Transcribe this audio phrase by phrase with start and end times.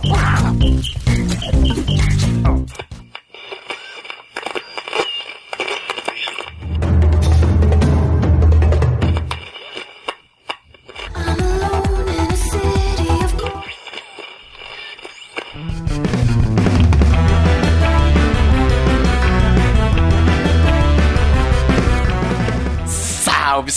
[0.00, 0.82] Salve,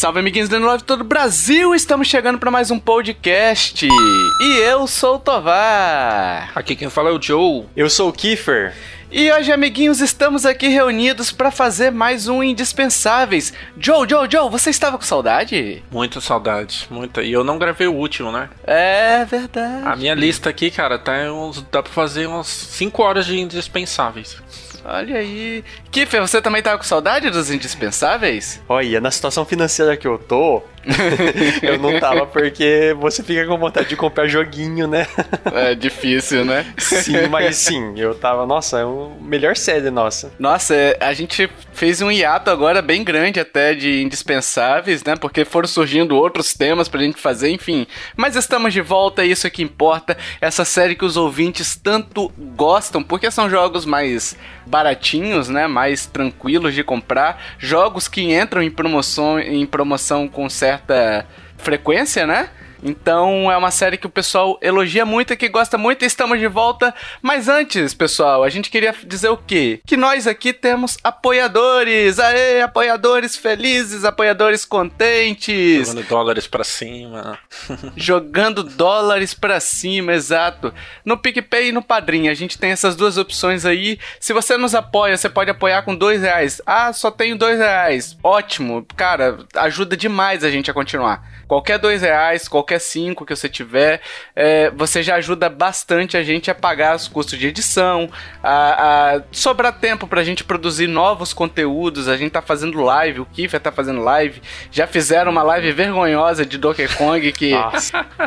[0.05, 1.73] salve, amiguinhos do Love todo o Brasil!
[1.73, 3.87] Estamos chegando para mais um podcast.
[3.87, 6.51] E eu sou o Tovar.
[6.53, 7.65] Aqui quem fala é o Joe.
[7.75, 8.75] Eu sou o Kiefer.
[9.11, 13.51] E hoje, amiguinhos, estamos aqui reunidos para fazer mais um Indispensáveis.
[13.79, 15.83] Joe, Joe, Joe, você estava com saudade?
[15.89, 17.23] Muita saudade, muita.
[17.23, 18.47] E eu não gravei o último, né?
[18.63, 19.87] É verdade.
[19.87, 24.37] A minha lista aqui, cara, tá uns, dá pra fazer umas 5 horas de indispensáveis.
[24.85, 25.63] Olha aí.
[25.95, 28.61] Kiffer, você também tava com saudade dos indispensáveis?
[28.67, 30.61] Olha, na situação financeira que eu tô,
[31.63, 35.07] eu não tava porque você fica com vontade de comprar joguinho, né?
[35.55, 36.65] É difícil, né?
[36.77, 38.87] Sim, mas sim, eu tava, nossa, é a
[39.21, 40.33] melhor série nossa.
[40.37, 45.15] Nossa, é, a gente fez um hiato agora bem grande até de indispensáveis, né?
[45.15, 47.87] Porque foram surgindo outros temas pra gente fazer, enfim.
[48.17, 50.17] Mas estamos de volta, é isso que importa.
[50.41, 54.35] Essa série que os ouvintes tanto gostam, porque são jogos mais
[54.65, 55.67] baratinhos, né?
[55.67, 57.41] Mais tranquilos de comprar.
[57.57, 61.25] Jogos que entram em promoção, em promoção com certa
[61.57, 62.49] frequência, né?
[62.83, 66.47] Então é uma série que o pessoal elogia muito, que gosta muito, e estamos de
[66.47, 66.93] volta.
[67.21, 69.81] Mas antes, pessoal, a gente queria dizer o quê?
[69.85, 72.19] Que nós aqui temos apoiadores!
[72.19, 75.87] Aê, apoiadores felizes, apoiadores contentes!
[75.87, 77.39] Jogando dólares pra cima.
[77.95, 80.73] Jogando dólares pra cima, exato.
[81.03, 83.99] No PicPay e no Padrim, a gente tem essas duas opções aí.
[84.19, 86.61] Se você nos apoia, você pode apoiar com dois reais.
[86.65, 88.17] Ah, só tenho dois reais.
[88.23, 91.34] Ótimo, cara, ajuda demais a gente a continuar.
[91.47, 94.01] Qualquer dois reais, qualquer cinco que você tiver,
[94.35, 98.09] é, você já ajuda bastante a gente a pagar os custos de edição,
[98.43, 102.07] a, a sobrar tempo pra gente produzir novos conteúdos.
[102.07, 104.41] A gente tá fazendo live, o Kiffer tá fazendo live.
[104.71, 107.51] Já fizeram uma live vergonhosa de Donkey Kong que,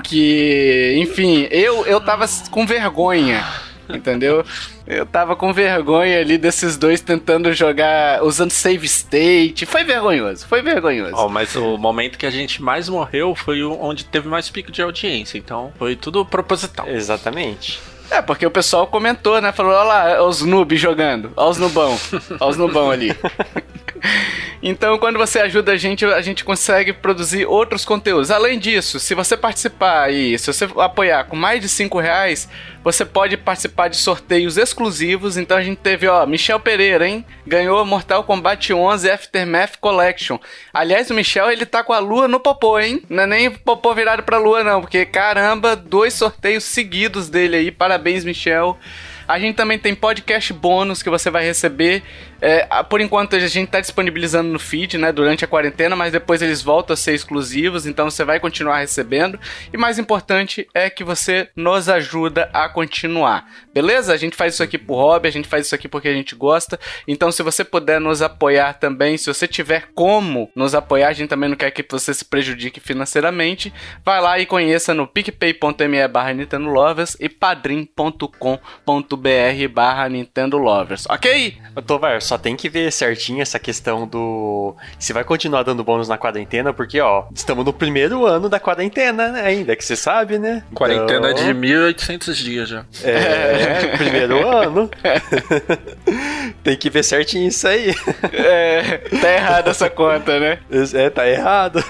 [0.04, 3.44] que enfim, eu, eu tava com vergonha.
[3.88, 4.44] Entendeu?
[4.86, 9.66] Eu tava com vergonha ali desses dois tentando jogar usando save state.
[9.66, 11.14] Foi vergonhoso, foi vergonhoso.
[11.14, 14.70] Ó, mas o momento que a gente mais morreu foi o onde teve mais pico
[14.70, 15.38] de audiência.
[15.38, 16.88] Então foi tudo proposital.
[16.88, 17.80] Exatamente.
[18.10, 19.52] É, porque o pessoal comentou, né?
[19.52, 21.30] Falou, olha lá, os noobs jogando.
[21.36, 21.98] Olha os nubão.
[22.40, 23.14] Olha os nubão ali.
[24.62, 28.30] Então, quando você ajuda a gente, a gente consegue produzir outros conteúdos.
[28.30, 32.48] Além disso, se você participar aí, se você apoiar com mais de 5 reais,
[32.82, 35.36] você pode participar de sorteios exclusivos.
[35.36, 37.24] Então a gente teve, ó, Michel Pereira, hein?
[37.46, 40.38] Ganhou Mortal Kombat 11 Aftermath Collection.
[40.72, 43.02] Aliás, o Michel, ele tá com a lua no popô, hein?
[43.08, 44.80] Não é nem popô virado pra lua, não.
[44.80, 47.70] Porque, caramba, dois sorteios seguidos dele aí.
[47.70, 48.76] Parabéns, Michel.
[49.28, 52.02] A gente também tem podcast bônus que você vai receber.
[52.40, 56.40] É, por enquanto a gente está disponibilizando no feed, né, durante a quarentena, mas depois
[56.40, 59.38] eles voltam a ser exclusivos, então você vai continuar recebendo.
[59.72, 64.12] E mais importante é que você nos ajuda a continuar, beleza?
[64.12, 66.34] A gente faz isso aqui por hobby, a gente faz isso aqui porque a gente
[66.34, 66.78] gosta.
[67.06, 71.28] Então, se você puder nos apoiar também, se você tiver como nos apoiar, a gente
[71.28, 73.72] também não quer que você se prejudique financeiramente.
[74.04, 78.38] Vai lá e conheça no picpay.me barra Nintendo Lovers e padrim.com.br
[79.72, 81.58] barra Nintendo Lovers, ok?
[81.74, 84.76] Eu tô, velho, só tem que ver certinho essa questão do.
[84.98, 89.28] Se vai continuar dando bônus na quarentena, porque, ó, estamos no primeiro ano da quarentena
[89.28, 90.62] né, ainda, que você sabe, né?
[90.74, 92.84] Quarentena Então, de 1800 dias já.
[93.02, 94.90] É, primeiro ano.
[96.62, 97.94] tem que ver certinho isso aí.
[98.30, 100.58] É, tá errada essa conta, né?
[100.94, 101.82] É, tá errado.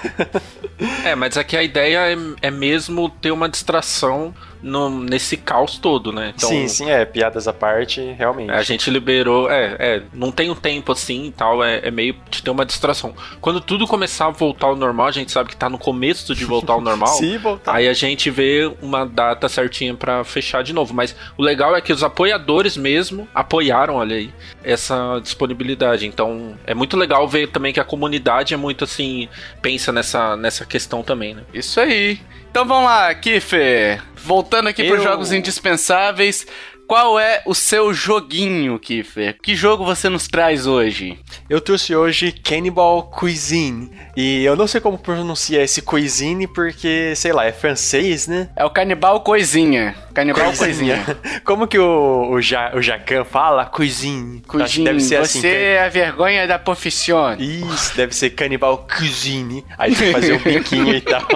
[1.03, 6.11] É, mas aqui a ideia é, é mesmo ter uma distração no, nesse caos todo,
[6.11, 6.33] né?
[6.35, 7.05] Então, sim, sim, é.
[7.05, 8.51] Piadas à parte, realmente.
[8.51, 12.15] A gente liberou, é, é, não tem um tempo assim e tal, é, é meio
[12.29, 13.13] de ter uma distração.
[13.39, 16.45] Quando tudo começar a voltar ao normal, a gente sabe que tá no começo de
[16.45, 17.07] voltar ao normal.
[17.19, 17.75] Se voltar.
[17.75, 20.93] Aí a gente vê uma data certinha pra fechar de novo.
[20.93, 24.33] Mas o legal é que os apoiadores mesmo apoiaram, olha aí,
[24.63, 26.05] essa disponibilidade.
[26.05, 29.27] Então é muito legal ver também que a comunidade é muito assim,
[29.61, 31.43] pensa nessa, nessa questão também, né?
[31.53, 32.19] Isso aí.
[32.49, 34.01] Então vamos lá, Kiffer.
[34.15, 36.45] Voltando aqui para Eu- jogos indispensáveis.
[36.89, 39.37] Qual é o seu joguinho, Kiffer?
[39.43, 41.19] Que jogo você nos traz hoje?
[41.47, 43.91] Eu trouxe hoje Cannibal Cuisine.
[44.17, 48.49] E eu não sei como pronunciar esse cuisine porque, sei lá, é francês, né?
[48.55, 49.95] É o Canibal Coisinha.
[50.15, 51.05] Canibal Coisinha.
[51.45, 53.65] como que o, o, ja, o Jacan fala?
[53.65, 54.41] Cuisine.
[54.47, 54.85] Cuisine.
[54.85, 57.35] Deve ser assim, você assim, é a vergonha da profissão.
[57.35, 59.63] Isso, deve ser Cannibal Cuisine.
[59.77, 61.27] Aí tem que fazer o biquinho e tal.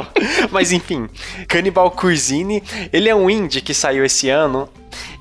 [0.49, 1.07] Mas enfim,
[1.47, 4.67] Cannibal Cuisine, ele é um indie que saiu esse ano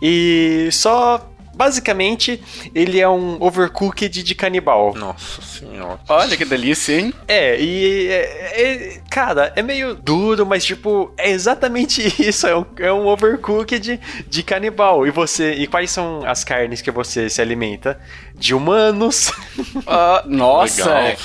[0.02, 2.42] e só Basicamente,
[2.74, 4.94] ele é um overcooked de canibal.
[4.94, 6.00] Nossa senhora.
[6.08, 7.12] Olha que delícia, hein?
[7.28, 8.08] É, e.
[8.08, 12.46] É, é, cara, é meio duro, mas tipo, é exatamente isso.
[12.46, 15.06] É um, é um overcooked de canibal.
[15.06, 15.52] E você.
[15.52, 18.00] E quais são as carnes que você se alimenta?
[18.34, 19.28] De humanos.
[19.28, 20.84] Uh, nossa!
[20.84, 21.16] Legal.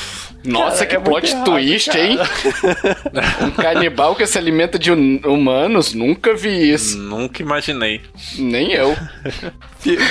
[0.48, 2.00] Nossa, cara, que é plot errado, twist, cara.
[2.00, 2.18] hein?
[3.44, 6.98] um canibal que se alimenta de humanos, nunca vi isso.
[6.98, 8.02] Nunca imaginei.
[8.38, 8.96] Nem eu.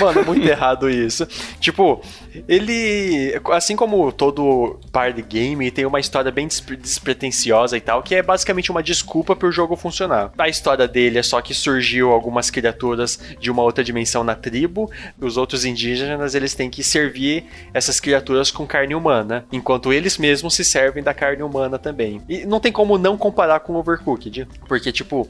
[0.00, 1.26] Mano, muito errado isso.
[1.60, 2.02] Tipo,
[2.48, 8.22] ele, assim como todo party game, tem uma história bem despretensiosa e tal, que é
[8.22, 10.32] basicamente uma desculpa pro jogo funcionar.
[10.38, 14.90] A história dele é só que surgiu algumas criaturas de uma outra dimensão na tribo,
[15.20, 17.44] os outros indígenas, eles têm que servir
[17.74, 22.22] essas criaturas com carne humana, enquanto eles mesmos se servem da carne humana também.
[22.28, 25.28] E não tem como não comparar com Overcooked, porque tipo,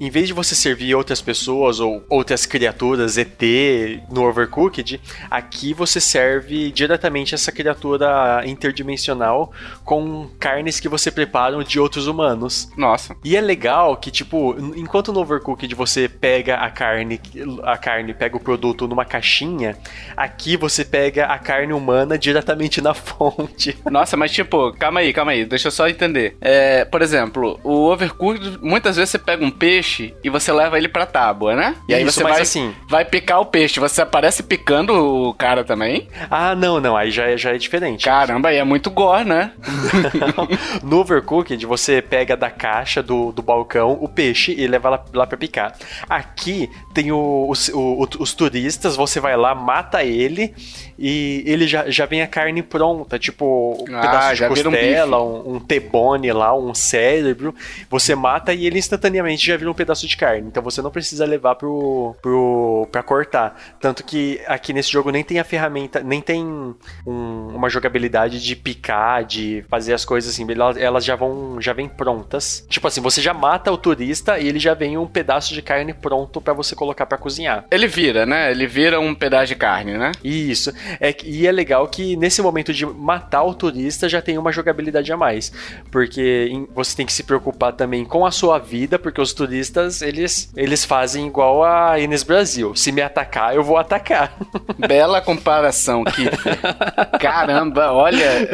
[0.00, 3.42] em vez de você servir outras pessoas ou outras criaturas ET
[4.10, 5.00] no Overcooked,
[5.30, 9.52] aqui você serve diretamente essa criatura interdimensional
[9.84, 12.70] com carnes que você prepara de outros humanos.
[12.76, 13.16] Nossa.
[13.24, 17.20] E é legal que, tipo, enquanto no Overcooked você pega a carne,
[17.62, 19.76] a carne pega o produto numa caixinha,
[20.16, 23.76] aqui você pega a carne humana diretamente na fonte.
[23.90, 26.36] Nossa, mas tipo, calma aí, calma aí, deixa eu só entender.
[26.40, 30.88] É, por exemplo, o Overcooked, muitas vezes você pega um peixe e você leva ele
[30.88, 31.74] pra tábua, né?
[31.88, 34.92] E aí Isso, você vai, assim, vai picar o peixe você aparece picando
[35.28, 36.08] o cara também?
[36.30, 36.96] Ah, não, não.
[36.96, 38.04] Aí já é, já é diferente.
[38.04, 39.52] Caramba, aí é muito gore, né?
[40.82, 45.26] no Overcooked, você pega da caixa do, do balcão o peixe e leva lá, lá
[45.26, 45.74] pra picar.
[46.08, 50.54] Aqui tem o, os, o, os turistas, você vai lá, mata ele
[50.98, 55.26] e ele já, já vem a carne pronta, tipo um ah, pedaço de costela, um,
[55.26, 57.54] um, um tebone lá, um cérebro.
[57.90, 60.48] Você mata e ele instantaneamente já vira um pedaço de carne.
[60.48, 63.60] Então você não precisa levar pro, pro, pra cortar.
[63.80, 66.74] Tanto que aqui nesse jogo nem tem a ferramenta, nem tem um,
[67.54, 70.46] uma jogabilidade de picar, de fazer as coisas assim.
[70.78, 72.66] Elas já vão, já vêm prontas.
[72.68, 75.92] Tipo assim, você já mata o turista e ele já vem um pedaço de carne
[75.92, 77.64] pronto para você colocar para cozinhar.
[77.70, 78.50] Ele vira, né?
[78.50, 80.12] Ele vira um pedaço de carne, né?
[80.22, 80.72] Isso.
[81.00, 85.12] É, e é legal que nesse momento de matar o turista já tem uma jogabilidade
[85.12, 85.52] a mais.
[85.90, 90.52] Porque você tem que se preocupar também com a sua vida, porque os turistas, eles,
[90.56, 92.74] eles fazem igual a Ines Brasil.
[92.74, 94.34] Se me atacar, eu vou atacar.
[94.78, 96.38] Bela comparação, Keith.
[97.20, 98.48] Caramba, olha,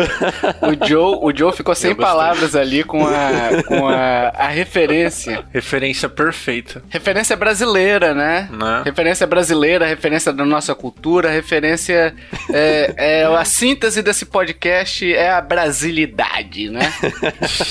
[0.63, 5.45] o Joe, o Joe ficou sem palavras ali com a, com a, a referência.
[5.53, 6.83] Referência perfeita.
[6.89, 8.49] Referência brasileira, né?
[8.51, 8.83] né?
[8.85, 12.15] Referência brasileira, referência da nossa cultura, referência.
[12.53, 16.93] É, é, a síntese desse podcast é a brasilidade, né?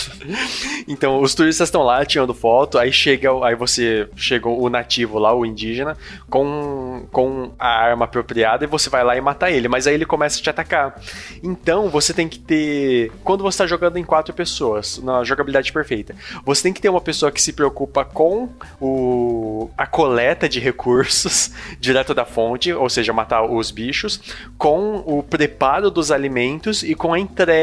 [0.87, 5.33] então, os turistas estão lá tirando foto, aí chega, aí você chegou o nativo lá,
[5.33, 5.97] o indígena,
[6.29, 10.05] com, com a arma apropriada e você vai lá e mata ele, mas aí ele
[10.05, 11.01] começa a te atacar.
[11.41, 13.11] Então você tem que ter.
[13.23, 16.15] Quando você está jogando em quatro pessoas, na jogabilidade perfeita,
[16.45, 18.49] você tem que ter uma pessoa que se preocupa com
[18.79, 24.19] o, a coleta de recursos direto da fonte, ou seja, matar os bichos,
[24.57, 27.62] com o preparo dos alimentos e com a entrega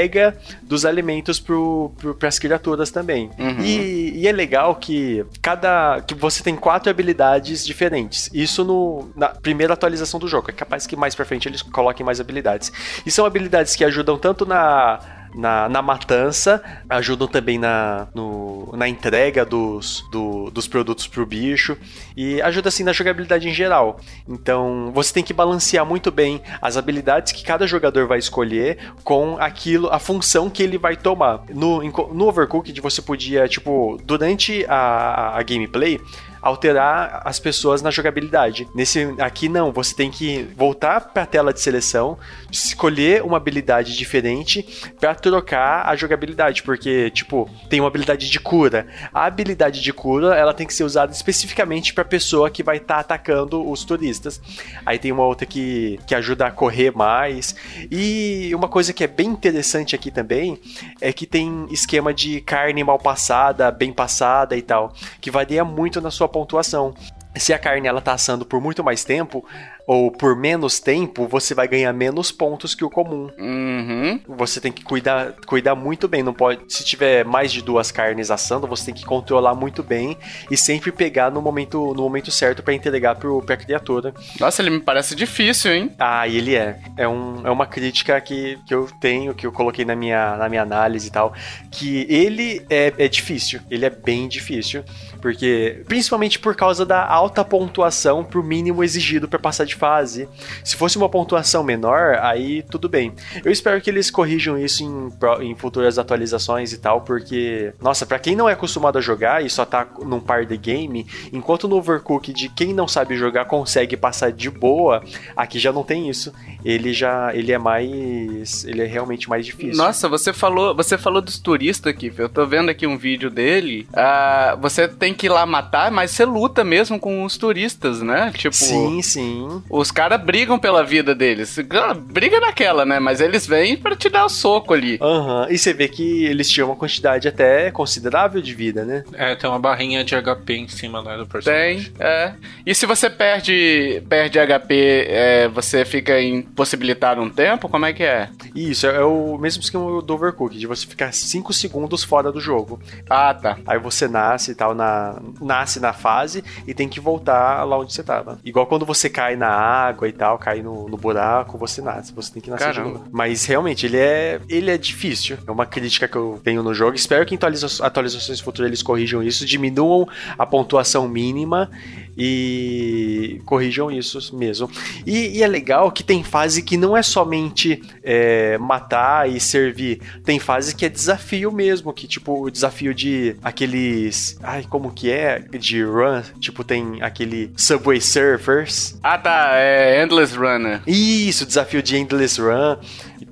[0.62, 3.30] dos alimentos para as criaturas também.
[3.38, 3.60] Uhum.
[3.60, 6.00] E, e, é legal que cada.
[6.06, 8.30] que você tem quatro habilidades diferentes.
[8.32, 10.50] Isso no, na, primeira atualização do jogo.
[10.50, 12.72] É capaz que mais pra frente eles coloquem mais habilidades.
[13.04, 18.88] E são habilidades que ajudam tanto na na, na matança, ajudam também na, no, na
[18.88, 21.76] entrega dos, do, dos produtos pro bicho
[22.16, 24.00] e ajuda assim na jogabilidade em geral.
[24.28, 29.36] Então você tem que balancear muito bem as habilidades que cada jogador vai escolher com
[29.38, 31.44] aquilo, a função que ele vai tomar.
[31.48, 36.00] No, no Overcooked você podia, tipo, durante a, a gameplay,
[36.40, 38.68] alterar as pessoas na jogabilidade.
[38.74, 42.18] Nesse aqui não, você tem que voltar para a tela de seleção,
[42.50, 48.86] escolher uma habilidade diferente para trocar a jogabilidade, porque tipo, tem uma habilidade de cura.
[49.12, 52.94] A habilidade de cura, ela tem que ser usada especificamente para pessoa que vai estar
[52.94, 54.40] tá atacando os turistas.
[54.84, 57.54] Aí tem uma outra que que ajuda a correr mais.
[57.90, 60.58] E uma coisa que é bem interessante aqui também
[61.00, 66.00] é que tem esquema de carne mal passada, bem passada e tal, que varia muito
[66.00, 66.94] na sua pontuação.
[67.36, 69.44] se a carne ela tá assando por muito mais tempo
[69.90, 73.28] ou por menos tempo, você vai ganhar menos pontos que o comum.
[73.36, 74.20] Uhum.
[74.36, 76.22] Você tem que cuidar, cuidar muito bem.
[76.22, 80.16] Não pode, se tiver mais de duas carnes assando, você tem que controlar muito bem
[80.48, 84.14] e sempre pegar no momento, no momento certo para entregar pro, pra criatura.
[84.38, 85.90] Nossa, ele me parece difícil, hein?
[85.98, 86.78] Ah, ele é.
[86.96, 90.48] É, um, é uma crítica que, que eu tenho, que eu coloquei na minha, na
[90.48, 91.34] minha análise e tal,
[91.68, 93.58] que ele é, é difícil.
[93.68, 94.84] Ele é bem difícil.
[95.20, 100.28] Porque, principalmente por causa da alta pontuação pro mínimo exigido para passar de fase.
[100.62, 103.14] Se fosse uma pontuação menor, aí tudo bem.
[103.42, 105.10] Eu espero que eles corrijam isso em,
[105.40, 109.48] em futuras atualizações e tal, porque, nossa, para quem não é acostumado a jogar e
[109.48, 113.96] só tá num par de game, enquanto no Overcooked de quem não sabe jogar consegue
[113.96, 115.02] passar de boa,
[115.34, 116.30] aqui já não tem isso.
[116.62, 119.82] Ele já, ele é mais, ele é realmente mais difícil.
[119.82, 123.88] Nossa, você falou, você falou dos turistas aqui, eu tô vendo aqui um vídeo dele.
[123.92, 128.30] Uh, você tem que ir lá matar, mas você luta mesmo com os turistas, né?
[128.36, 129.62] Tipo, sim, sim.
[129.70, 131.56] Os caras brigam pela vida deles.
[132.02, 132.98] Briga naquela, né?
[132.98, 134.98] Mas eles vêm para te dar o soco ali.
[135.00, 135.42] Aham.
[135.42, 135.46] Uhum.
[135.50, 139.04] E você vê que eles tinham uma quantidade até considerável de vida, né?
[139.14, 141.92] É, tem uma barrinha de HP em cima né, do personagem.
[141.92, 142.34] Tem, é.
[142.66, 147.68] E se você perde, perde HP, é, você fica impossibilitado um tempo?
[147.68, 148.28] Como é que é?
[148.54, 152.40] Isso, é, é o mesmo esquema do Overcooked, de você ficar 5 segundos fora do
[152.40, 152.80] jogo.
[153.08, 153.56] Ah, tá.
[153.66, 157.92] Aí você nasce e tal, na, nasce na fase e tem que voltar lá onde
[157.92, 158.38] você tava.
[158.44, 162.32] Igual quando você cai na água e tal, cai no, no buraco, você nasce, você
[162.32, 162.88] tem que nascer Caramba.
[162.88, 163.08] de novo.
[163.12, 165.38] Mas realmente, ele é, ele é difícil.
[165.46, 166.96] É uma crítica que eu tenho no jogo.
[166.96, 171.70] Espero que em atualiza atualizações futuras eles corrijam isso, diminuam a pontuação mínima
[172.16, 174.70] e corrijam isso mesmo.
[175.06, 180.00] E, e, é legal que tem fase que não é somente é, matar e servir,
[180.24, 185.10] tem fase que é desafio mesmo, que tipo o desafio de aqueles, ai como que
[185.10, 188.98] é, de run, tipo tem aquele Subway Surfers.
[189.02, 190.80] Ah tá, é Endless Runner.
[190.86, 192.76] Isso, desafio de Endless Run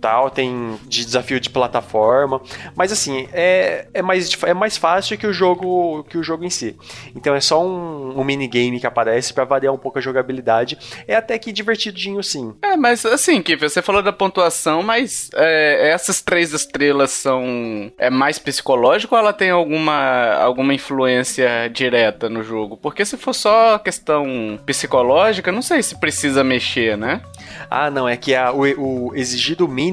[0.01, 2.41] tal, tem de desafio de plataforma,
[2.75, 6.51] mas assim, é, é, mais, é mais fácil que o jogo que o jogo em
[6.51, 6.77] si.
[7.15, 10.79] Então é só um, um minigame que aparece para variar um pouco a jogabilidade.
[11.07, 12.55] É até que divertidinho, sim.
[12.63, 17.93] É, mas assim, que você falou da pontuação, mas é, essas três estrelas são.
[17.99, 22.77] É mais psicológico ou ela tem alguma, alguma influência direta no jogo?
[22.77, 27.21] Porque se for só questão psicológica, não sei se precisa mexer, né?
[27.71, 29.88] Ah, não, é que a, o, o exigido mínimo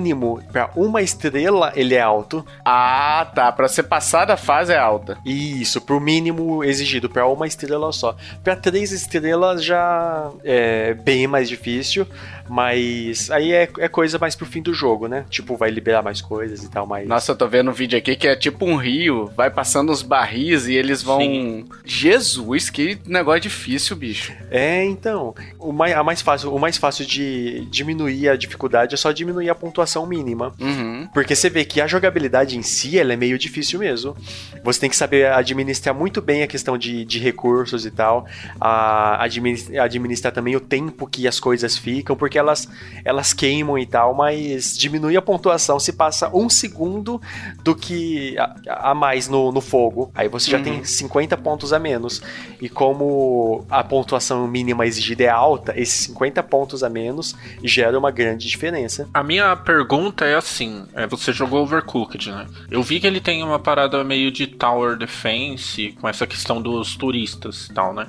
[0.52, 2.46] para uma estrela ele é alto.
[2.64, 3.52] Ah, tá.
[3.52, 5.18] Para ser passada a fase é alta.
[5.26, 8.16] Isso, pro mínimo exigido para uma estrela só.
[8.44, 12.08] Para três estrelas já é bem mais difícil.
[12.48, 15.26] Mas aí é, é coisa mais pro fim do jogo, né?
[15.30, 17.08] Tipo, vai liberar mais coisas e tal, mas.
[17.08, 20.02] Nossa, eu tô vendo um vídeo aqui que é tipo um rio, vai passando os
[20.02, 21.20] barris e eles vão.
[21.20, 21.66] Sim.
[21.84, 24.34] Jesus, que negócio difícil, bicho.
[24.52, 25.34] É, então.
[25.60, 29.50] O mais, a mais fácil, o mais fácil de diminuir a dificuldade é só diminuir
[29.50, 30.54] a pontuação mínima.
[30.60, 31.08] Uhum.
[31.14, 34.16] Porque você vê que a jogabilidade em si ela é meio difícil mesmo.
[34.64, 38.26] Você tem que saber administrar muito bem a questão de, de recursos e tal.
[38.60, 42.68] A, administrar, administrar também o tempo que as coisas ficam, porque elas,
[43.04, 47.22] elas queimam e tal, mas diminui a pontuação se passa um segundo
[47.64, 50.12] do que a, a mais no, no fogo.
[50.16, 50.64] Aí você já uhum.
[50.64, 52.22] tem 50 pontos a menos.
[52.62, 58.12] E como a pontuação mínima exigida é alta, esses 50 pontos a menos gera uma
[58.12, 59.08] grande diferença.
[59.14, 62.48] A minha pergunta é assim: é, você jogou Overcooked, né?
[62.72, 66.96] Eu vi que ele tem uma parada meio de Tower Defense com essa questão dos
[66.96, 68.08] turistas e tal, né?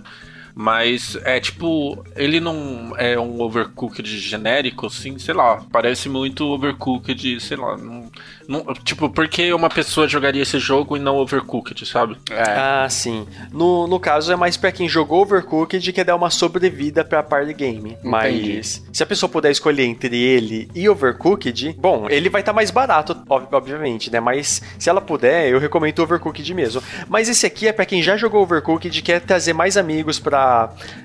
[0.58, 5.62] Mas é tipo, ele não é um overcooked genérico, assim, sei lá.
[5.70, 7.76] Parece muito overcooked, sei lá.
[7.76, 8.10] Não,
[8.48, 12.16] não, tipo, por que uma pessoa jogaria esse jogo e não Overcooked, sabe?
[12.30, 12.42] É.
[12.42, 13.26] Ah, sim.
[13.52, 17.22] No, no caso, é mais pra quem jogou Overcooked que quer dar uma sobrevida pra
[17.22, 17.96] party game.
[18.02, 18.62] Mas Entendi.
[18.92, 22.70] se a pessoa puder escolher entre ele e Overcooked, bom, ele vai estar tá mais
[22.70, 24.20] barato, obviamente, né?
[24.20, 26.82] Mas se ela puder, eu recomendo Overcooked mesmo.
[27.08, 30.45] Mas esse aqui é pra quem já jogou Overcooked e quer trazer mais amigos pra,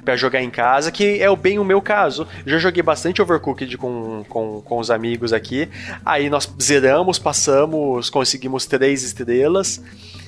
[0.03, 2.27] pra jogar em casa, que é o bem o meu caso.
[2.45, 5.69] Já joguei bastante Overcooked com, com, com os amigos aqui.
[6.05, 9.81] Aí nós zeramos, passamos, conseguimos três estrelas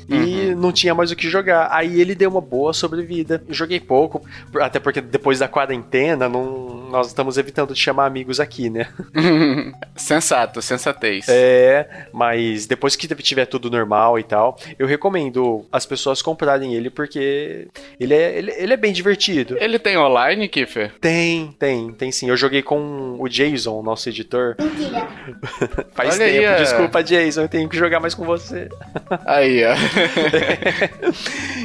[0.08, 0.60] e uhum.
[0.60, 1.70] não tinha mais o que jogar.
[1.72, 3.43] Aí ele deu uma boa sobrevida.
[3.48, 4.24] Eu joguei pouco,
[4.60, 8.88] até porque depois da quarentena não, nós estamos evitando de chamar amigos aqui, né?
[9.95, 11.25] Sensato, sensatez.
[11.27, 16.91] É, mas depois que tiver tudo normal e tal, eu recomendo as pessoas comprarem ele
[16.91, 17.67] porque
[18.00, 19.57] ele é, ele, ele é bem divertido.
[19.59, 20.91] Ele tem online, Kiffer?
[21.01, 22.29] Tem, tem, tem sim.
[22.29, 24.55] Eu joguei com o Jason, nosso editor.
[24.59, 25.07] Mentira.
[25.93, 26.55] Faz Olha aí, tempo, é.
[26.57, 28.69] desculpa, Jason, eu tenho que jogar mais com você.
[29.25, 29.73] Aí, ó.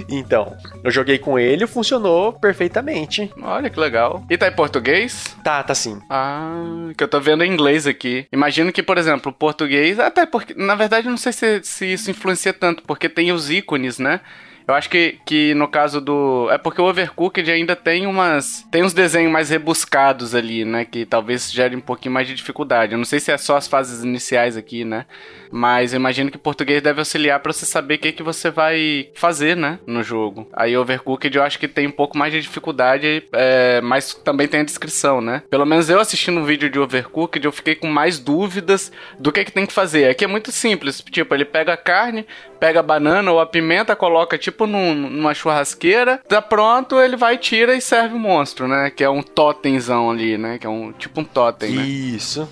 [0.08, 3.30] Então, eu joguei com ele e funcionou perfeitamente.
[3.42, 4.24] Olha que legal.
[4.30, 5.17] E tá em português?
[5.42, 6.00] Tá, tá sim.
[6.08, 8.26] Ah, que eu tô vendo em inglês aqui.
[8.32, 12.10] Imagino que, por exemplo, o português, até porque, na verdade, não sei se, se isso
[12.10, 14.20] influencia tanto, porque tem os ícones, né?
[14.68, 16.50] Eu acho que, que no caso do.
[16.50, 18.66] É porque o Overcooked ainda tem umas.
[18.70, 20.84] Tem uns desenhos mais rebuscados ali, né?
[20.84, 22.92] Que talvez gere um pouquinho mais de dificuldade.
[22.92, 25.06] Eu não sei se é só as fases iniciais aqui, né?
[25.50, 28.50] Mas eu imagino que o português deve auxiliar pra você saber o que, que você
[28.50, 29.78] vai fazer, né?
[29.86, 30.46] No jogo.
[30.52, 34.60] Aí Overcooked eu acho que tem um pouco mais de dificuldade, é, mas também tem
[34.60, 35.42] a descrição, né?
[35.48, 39.44] Pelo menos eu assistindo um vídeo de Overcooked, eu fiquei com mais dúvidas do que,
[39.46, 40.10] que tem que fazer.
[40.10, 41.02] Aqui é muito simples.
[41.10, 42.26] Tipo, ele pega a carne,
[42.60, 47.36] pega a banana ou a pimenta, coloca tipo num- numa churrasqueira, tá pronto, ele vai,
[47.38, 48.90] tira e serve o monstro, né?
[48.90, 50.58] Que é um totemzão ali, né?
[50.58, 51.82] Que é um tipo um totem, né?
[51.82, 52.48] Isso.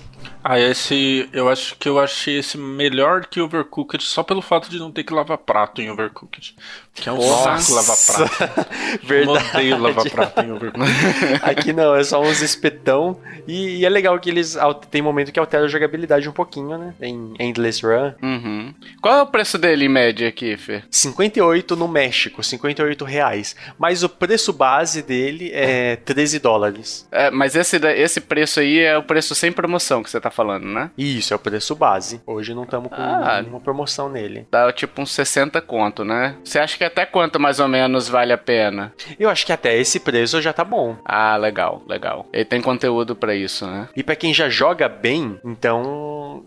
[0.49, 1.27] Ah, esse.
[1.33, 5.03] Eu acho que eu achei esse melhor que Overcooked só pelo fato de não ter
[5.03, 6.55] que lavar prato em Overcooked.
[6.93, 7.59] Que é um Nossa.
[7.59, 8.61] saco lavar prato.
[8.93, 9.49] Eu Verdade.
[9.49, 10.93] odeio lavar prato em Overcooked.
[11.43, 13.19] Aqui não, é só uns espetão.
[13.45, 14.57] E, e é legal que eles.
[14.89, 16.93] Tem momento que altera a jogabilidade um pouquinho, né?
[17.01, 18.13] Em Endless Run.
[18.23, 18.73] Uhum.
[19.01, 20.81] Qual é o preço dele em média aqui, Fê?
[20.89, 23.53] 58 no México, 58 reais.
[23.77, 27.05] Mas o preço base dele é 13 dólares.
[27.11, 30.65] É, mas esse, esse preço aí é o preço sem promoção que você tá falando,
[30.65, 30.91] né?
[30.97, 32.21] Isso, é o preço base.
[32.25, 33.41] Hoje não estamos com Ah.
[33.41, 34.47] nenhuma promoção nele.
[34.51, 36.35] Dá tipo uns 60 conto, né?
[36.43, 38.93] Você acha que até quanto mais ou menos vale a pena?
[39.19, 40.95] Eu acho que até esse preço já tá bom.
[41.03, 42.27] Ah, legal, legal.
[42.31, 43.89] Ele tem conteúdo pra isso, né?
[43.95, 45.81] E pra quem já joga bem, então,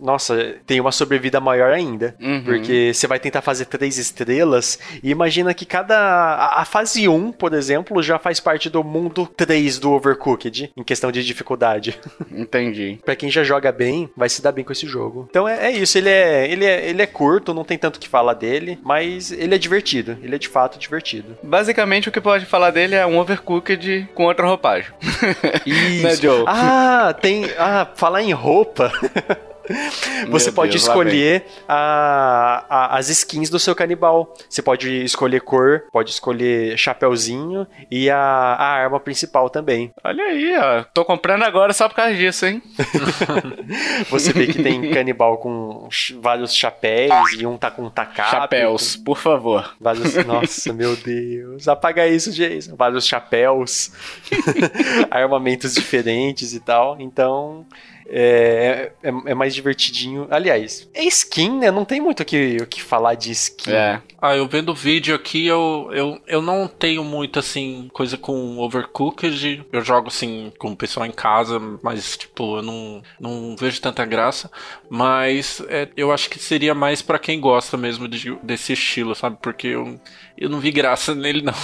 [0.01, 2.15] nossa, tem uma sobrevida maior ainda.
[2.21, 2.43] Uhum.
[2.45, 5.97] Porque você vai tentar fazer três estrelas e imagina que cada.
[5.97, 10.83] A, a fase 1, por exemplo, já faz parte do mundo 3 do Overcooked, em
[10.83, 11.99] questão de dificuldade.
[12.31, 12.99] Entendi.
[13.05, 15.27] Pra quem já joga bem, vai se dar bem com esse jogo.
[15.31, 18.01] Então é, é isso, ele é, ele, é, ele é curto, não tem tanto o
[18.01, 20.19] que falar dele, mas ele é divertido.
[20.23, 21.37] Ele é de fato divertido.
[21.43, 24.93] Basicamente, o que pode falar dele é um overcooked com outra roupagem.
[26.03, 26.45] Né, Joe?
[26.47, 27.45] Ah, tem.
[27.59, 28.93] Ah, falar em roupa.
[30.31, 34.35] Você Meu pode Deus, escolher a- a- as skins do seu canibal.
[34.49, 39.93] Você pode escolher cor, pode escolher chapeuzinho e a, a arma principal também.
[40.03, 40.85] Olha aí, ó.
[40.95, 42.63] Tô comprando agora só por causa disso, hein?
[44.11, 45.89] Você vê que tem canibal com
[46.21, 48.31] vários chapéus e um tá com um tacape.
[48.31, 49.75] Chapéus, por favor.
[49.81, 51.69] Vários, nossa, meu Deus.
[51.69, 52.75] Apaga isso, Jason.
[52.77, 53.93] Vários chapéus,
[55.11, 56.97] armamentos diferentes e tal.
[57.01, 57.67] Então,
[58.13, 60.27] é, é, é mais divertidinho.
[60.31, 61.71] Aliás, é skin, né?
[61.71, 63.71] Não tem muito o que, o que falar de skin.
[63.73, 64.03] É.
[64.21, 68.59] Ah, eu vendo o vídeo aqui, eu, eu, eu não tenho muito, assim, coisa com
[68.59, 69.65] Overcooked.
[69.73, 74.05] Eu jogo, assim, com o pessoal em casa, mas, tipo, eu não, não vejo tanta
[74.05, 74.51] graça.
[74.91, 79.39] Mas é, eu acho que seria mais pra quem gosta mesmo de- desse estilo, sabe?
[79.41, 79.99] Porque eu,
[80.37, 81.55] eu não vi graça nele, não.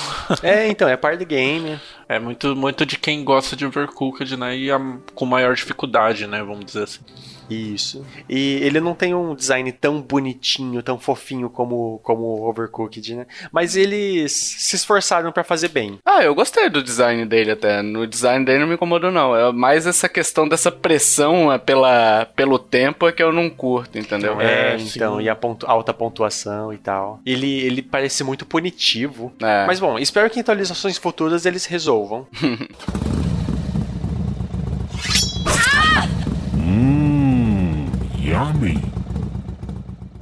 [0.42, 1.78] É, então, é par do game.
[2.08, 4.56] É muito, muito de quem gosta de Overcooked, né?
[4.56, 4.78] E a-
[5.14, 6.42] com maior dificuldade, né?
[6.42, 7.00] Vamos dizer assim.
[7.48, 8.04] Isso.
[8.28, 13.26] E ele não tem um design tão bonitinho, tão fofinho como como o Overcooked, né?
[13.52, 15.98] Mas eles se esforçaram pra fazer bem.
[16.04, 17.82] Ah, eu gostei do design dele até.
[17.82, 19.34] No design dele não me incomodou, não.
[19.36, 23.98] É mais essa questão dessa pressão é, pela, pelo tempo é que eu não curto,
[23.98, 24.40] entendeu?
[24.40, 25.22] É, É, então, sim.
[25.24, 27.20] e a pontu- alta pontuação e tal.
[27.24, 29.32] Ele, ele parece muito punitivo.
[29.40, 29.66] É.
[29.66, 32.26] Mas bom, espero que em atualizações futuras eles resolvam.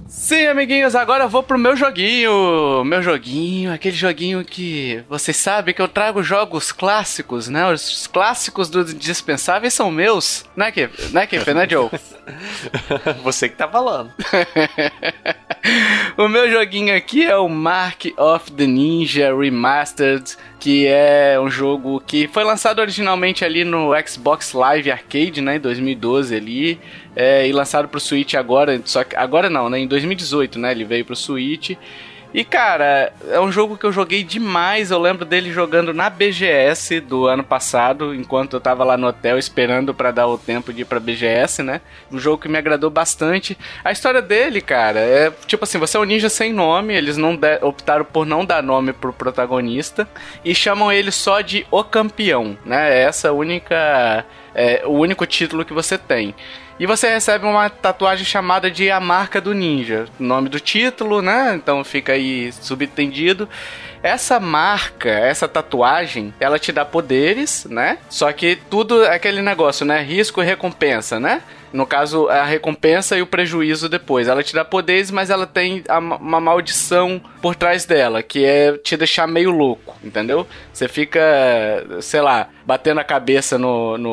[0.06, 2.84] Sim, amiguinhos, agora eu vou pro meu joguinho.
[2.84, 7.70] Meu joguinho, aquele joguinho que vocês sabem que eu trago jogos clássicos, né?
[7.70, 10.44] Os clássicos dos dispensáveis são meus.
[10.56, 11.12] Né, Kip?
[11.12, 11.52] Né, Kip?
[11.52, 11.90] Né, Joe?
[13.24, 14.12] Você que tá falando.
[16.16, 22.00] o meu joguinho aqui é o Mark of the Ninja Remastered, que é um jogo
[22.00, 26.80] que foi lançado originalmente ali no Xbox Live Arcade, né, em 2012 ali,
[27.14, 30.84] é, e lançado pro Switch agora, só que agora não, né, em 2018, né, ele
[30.84, 31.76] veio pro Switch.
[32.34, 34.90] E cara, é um jogo que eu joguei demais.
[34.90, 39.38] Eu lembro dele jogando na BGS do ano passado, enquanto eu tava lá no hotel
[39.38, 41.80] esperando para dar o tempo de ir pra BGS, né?
[42.10, 43.56] Um jogo que me agradou bastante.
[43.84, 47.38] A história dele, cara, é tipo assim: você é um ninja sem nome, eles não
[47.62, 50.08] optaram por não dar nome pro protagonista
[50.44, 53.00] e chamam ele só de O Campeão, né?
[53.00, 54.26] Essa é a única.
[54.54, 56.34] É, o único título que você tem.
[56.78, 60.06] E você recebe uma tatuagem chamada de A Marca do Ninja.
[60.18, 61.54] Nome do título, né?
[61.54, 63.48] Então fica aí subentendido.
[64.02, 67.98] Essa marca, essa tatuagem, ela te dá poderes, né?
[68.10, 70.02] Só que tudo é aquele negócio, né?
[70.02, 71.42] Risco e recompensa, né?
[71.74, 74.28] No caso, a recompensa e o prejuízo depois.
[74.28, 75.82] Ela te dá poderes, mas ela tem
[76.20, 80.46] uma maldição por trás dela, que é te deixar meio louco, entendeu?
[80.72, 81.20] Você fica,
[82.00, 84.12] sei lá, batendo a cabeça no, no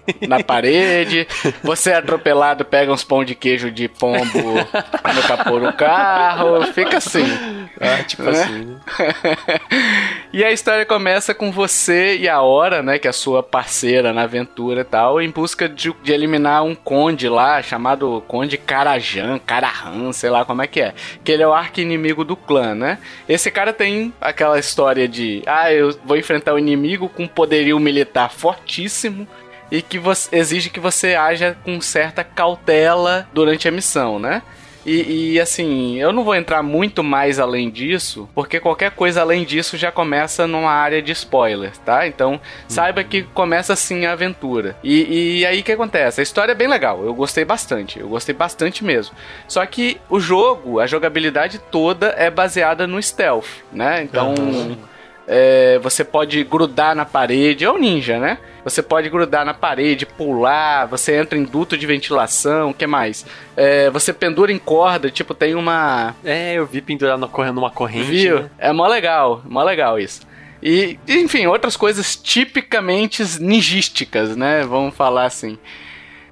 [0.26, 1.28] na parede,
[1.62, 4.54] você é atropelado, pega uns pão de queijo de pombo
[5.14, 7.26] no capô do carro, fica assim.
[7.80, 8.30] Ah, tipo né?
[8.30, 8.64] assim.
[8.64, 8.80] Né?
[10.32, 14.12] e a história começa com você e a Hora, né, que é a sua parceira
[14.12, 19.38] na aventura e tal, em busca de, de eliminar um conde lá, chamado Conde Karajan,
[19.38, 20.94] Karahan, sei lá como é que é.
[21.22, 22.98] Que ele é o arqui-inimigo do clã, né?
[23.28, 28.30] Esse cara tem aquela história de, ah, eu vou enfrentar o inimigo com poderio militar
[28.30, 29.26] fortíssimo,
[29.70, 34.42] e que você, exige que você haja com certa cautela durante a missão, né?
[34.86, 39.44] E, e, assim, eu não vou entrar muito mais além disso, porque qualquer coisa além
[39.44, 42.06] disso já começa numa área de spoiler, tá?
[42.06, 44.76] Então, saiba que começa assim a aventura.
[44.84, 46.20] E, e aí o que acontece?
[46.20, 49.16] A história é bem legal, eu gostei bastante, eu gostei bastante mesmo.
[49.48, 54.02] Só que o jogo, a jogabilidade toda é baseada no stealth, né?
[54.04, 54.34] Então.
[54.38, 54.76] Uhum.
[55.26, 58.38] É, você pode grudar na parede, é um ninja, né?
[58.62, 63.26] Você pode grudar na parede, pular, você entra em duto de ventilação, o que mais?
[63.56, 66.14] É, você pendura em corda, tipo, tem uma.
[66.24, 68.10] É, eu vi pendurar numa corrente.
[68.10, 68.40] Viu?
[68.40, 68.50] Né?
[68.58, 70.22] É mó legal, mó legal isso.
[70.62, 74.64] E, enfim, outras coisas tipicamente ninjísticas, né?
[74.64, 75.58] Vamos falar assim.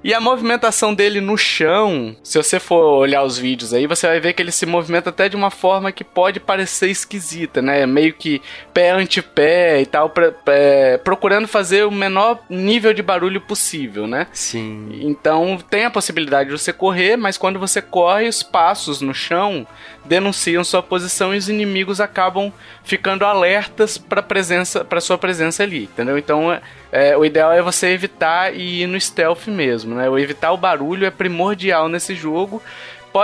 [0.05, 4.19] E a movimentação dele no chão, se você for olhar os vídeos aí, você vai
[4.19, 7.87] ver que ele se movimenta até de uma forma que pode parecer esquisita, né?
[7.87, 8.39] Meio que
[8.71, 14.05] pé ante pé e tal, pra, é, procurando fazer o menor nível de barulho possível,
[14.05, 14.27] né?
[14.31, 14.89] Sim.
[15.01, 19.65] Então tem a possibilidade de você correr, mas quando você corre, os passos no chão
[20.05, 25.85] denunciam sua posição e os inimigos acabam ficando alertas para presença, para sua presença ali,
[25.85, 26.15] entendeu?
[26.15, 26.51] Então,
[26.95, 30.09] é, o ideal é você evitar e ir no stealth mesmo, né?
[30.09, 32.63] O evitar o barulho é primordial nesse jogo.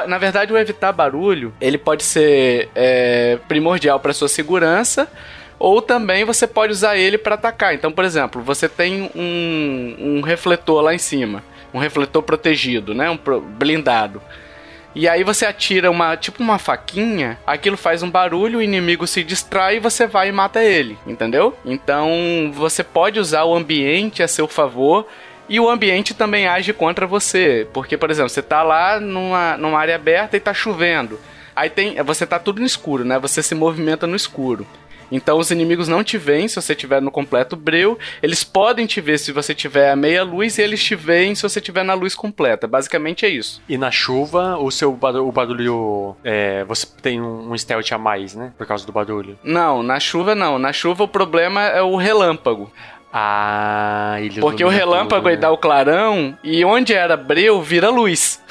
[0.09, 5.09] Na verdade, o evitar barulho ele pode ser é, primordial para sua segurança
[5.57, 7.73] ou também você pode usar ele para atacar.
[7.73, 11.41] Então, por exemplo, você tem um, um refletor lá em cima,
[11.73, 13.09] um refletor protegido, né?
[13.09, 14.21] Um blindado.
[14.93, 19.23] E aí você atira uma, tipo uma faquinha, aquilo faz um barulho, o inimigo se
[19.23, 21.57] distrai e você vai e mata ele, entendeu?
[21.65, 25.07] Então você pode usar o ambiente a seu favor
[25.47, 27.67] e o ambiente também age contra você.
[27.73, 31.19] Porque, por exemplo, você tá lá numa, numa área aberta e tá chovendo.
[31.55, 32.01] Aí tem.
[32.03, 33.19] Você tá tudo no escuro, né?
[33.19, 34.65] Você se movimenta no escuro.
[35.11, 37.99] Então os inimigos não te veem se você estiver no completo breu.
[38.23, 41.43] Eles podem te ver se você tiver a meia luz e eles te veem se
[41.43, 42.67] você estiver na luz completa.
[42.67, 43.61] Basicamente é isso.
[43.67, 48.35] E na chuva, o seu barulho, o barulho é, você tem um, stealth a mais,
[48.35, 48.53] né?
[48.57, 49.37] Por causa do barulho.
[49.43, 50.57] Não, na chuva não.
[50.57, 52.71] Na chuva o problema é o relâmpago.
[53.13, 55.37] Ah, ele Porque o relâmpago tudo, né?
[55.37, 58.41] dá o clarão e onde era breu vira luz.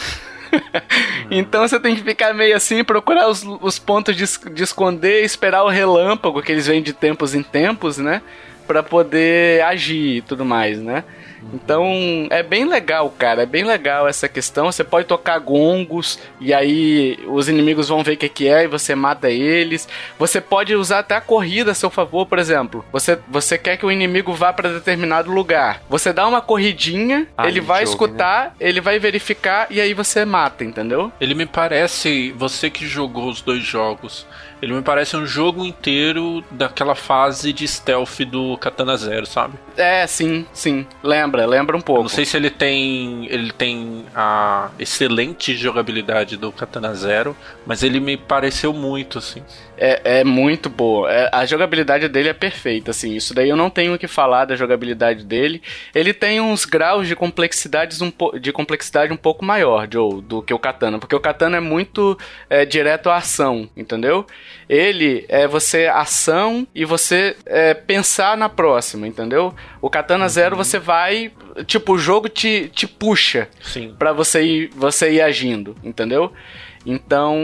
[1.30, 5.64] então você tem que ficar meio assim, procurar os, os pontos de, de esconder, esperar
[5.64, 8.22] o relâmpago, que eles vêm de tempos em tempos, né?
[8.66, 11.04] Pra poder agir e tudo mais, né?
[11.52, 13.42] Então é bem legal, cara.
[13.42, 14.70] É bem legal essa questão.
[14.70, 18.68] Você pode tocar gongos e aí os inimigos vão ver o que, que é e
[18.68, 19.88] você mata eles.
[20.18, 22.84] Você pode usar até a corrida a seu favor, por exemplo.
[22.92, 25.82] Você, você quer que o inimigo vá para determinado lugar.
[25.88, 28.52] Você dá uma corridinha, ah, ele vai jogo, escutar, né?
[28.60, 31.12] ele vai verificar e aí você mata, entendeu?
[31.20, 34.26] Ele me parece, você que jogou os dois jogos,
[34.62, 39.54] ele me parece um jogo inteiro daquela fase de stealth do Katana Zero, sabe?
[39.76, 40.86] É, sim, sim.
[41.02, 42.02] Lembra, lembra um pouco.
[42.02, 43.26] não sei se ele tem.
[43.26, 49.42] Ele tem a excelente jogabilidade do Katana Zero, mas ele me pareceu muito, assim
[49.80, 51.10] é, é muito boa.
[51.10, 53.16] É, a jogabilidade dele é perfeita, assim.
[53.16, 55.62] Isso daí eu não tenho o que falar da jogabilidade dele.
[55.94, 60.52] Ele tem uns graus de complexidades um de complexidade um pouco maior, Joe, do que
[60.52, 62.18] o Katana, porque o Katana é muito
[62.50, 64.26] é, direto à ação, entendeu?
[64.68, 69.54] Ele é você ação e você é, pensar na próxima, entendeu?
[69.80, 70.28] O Katana uhum.
[70.28, 71.32] Zero você vai,
[71.66, 73.48] tipo, o jogo te, te puxa
[73.98, 76.32] para você ir, você ir agindo, entendeu?
[76.84, 77.36] Então,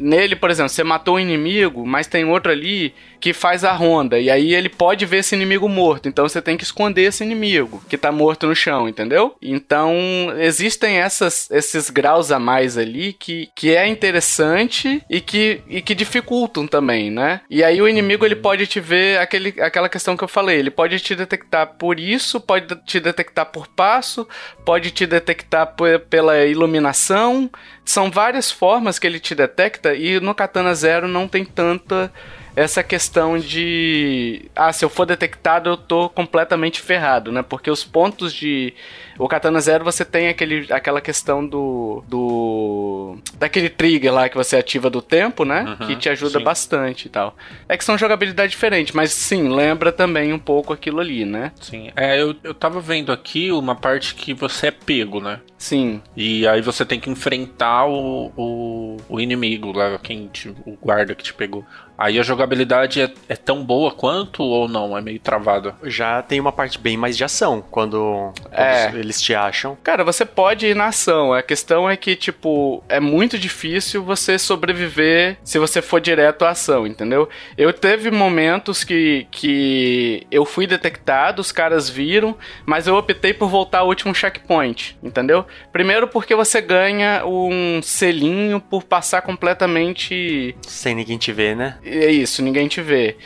[0.00, 4.18] nele, por exemplo, você matou um inimigo, mas tem outro ali que faz a ronda.
[4.18, 6.08] E aí ele pode ver esse inimigo morto.
[6.08, 9.36] Então você tem que esconder esse inimigo que tá morto no chão, entendeu?
[9.40, 9.94] Então
[10.38, 15.94] existem essas, esses graus a mais ali que, que é interessante e que, e que
[15.94, 17.40] dificultam também, né?
[17.48, 20.58] E aí o inimigo ele pode te ver aquele, aquela questão que eu falei.
[20.58, 24.26] Ele pode te detectar por isso, pode te detectar por passo,
[24.64, 25.74] pode te detectar
[26.08, 27.50] pela iluminação.
[27.84, 32.12] São várias formas que ele te detecta e no Katana Zero não tem tanta
[32.56, 37.42] essa questão de ah, se eu for detectado eu tô completamente ferrado, né?
[37.42, 38.72] Porque os pontos de
[39.18, 43.18] o Katana Zero você tem aquele, aquela questão do, do.
[43.38, 45.76] daquele trigger lá que você ativa do tempo, né?
[45.80, 46.44] Uhum, que te ajuda sim.
[46.44, 47.36] bastante e tal.
[47.68, 51.52] É que são jogabilidade diferente, mas sim, lembra também um pouco aquilo ali, né?
[51.60, 51.90] Sim.
[51.96, 55.40] É, eu, eu tava vendo aqui uma parte que você é pego, né?
[55.58, 56.02] Sim.
[56.16, 61.14] E aí você tem que enfrentar o, o, o inimigo lá, quem te, o guarda
[61.14, 61.64] que te pegou.
[61.98, 64.96] Aí a jogabilidade é, é, tão boa quanto ou não?
[64.96, 65.74] É meio travada?
[65.84, 69.76] Já tem uma parte bem mais de ação quando, quando é eles te acham?
[69.82, 71.32] Cara, você pode ir na ação.
[71.32, 76.50] A questão é que, tipo, é muito difícil você sobreviver se você for direto à
[76.50, 77.28] ação, entendeu?
[77.56, 83.48] Eu teve momentos que, que eu fui detectado, os caras viram, mas eu optei por
[83.48, 85.46] voltar ao último checkpoint, entendeu?
[85.72, 90.56] Primeiro porque você ganha um selinho por passar completamente.
[90.62, 91.78] Sem ninguém te ver, né?
[91.84, 93.16] É isso, ninguém te vê.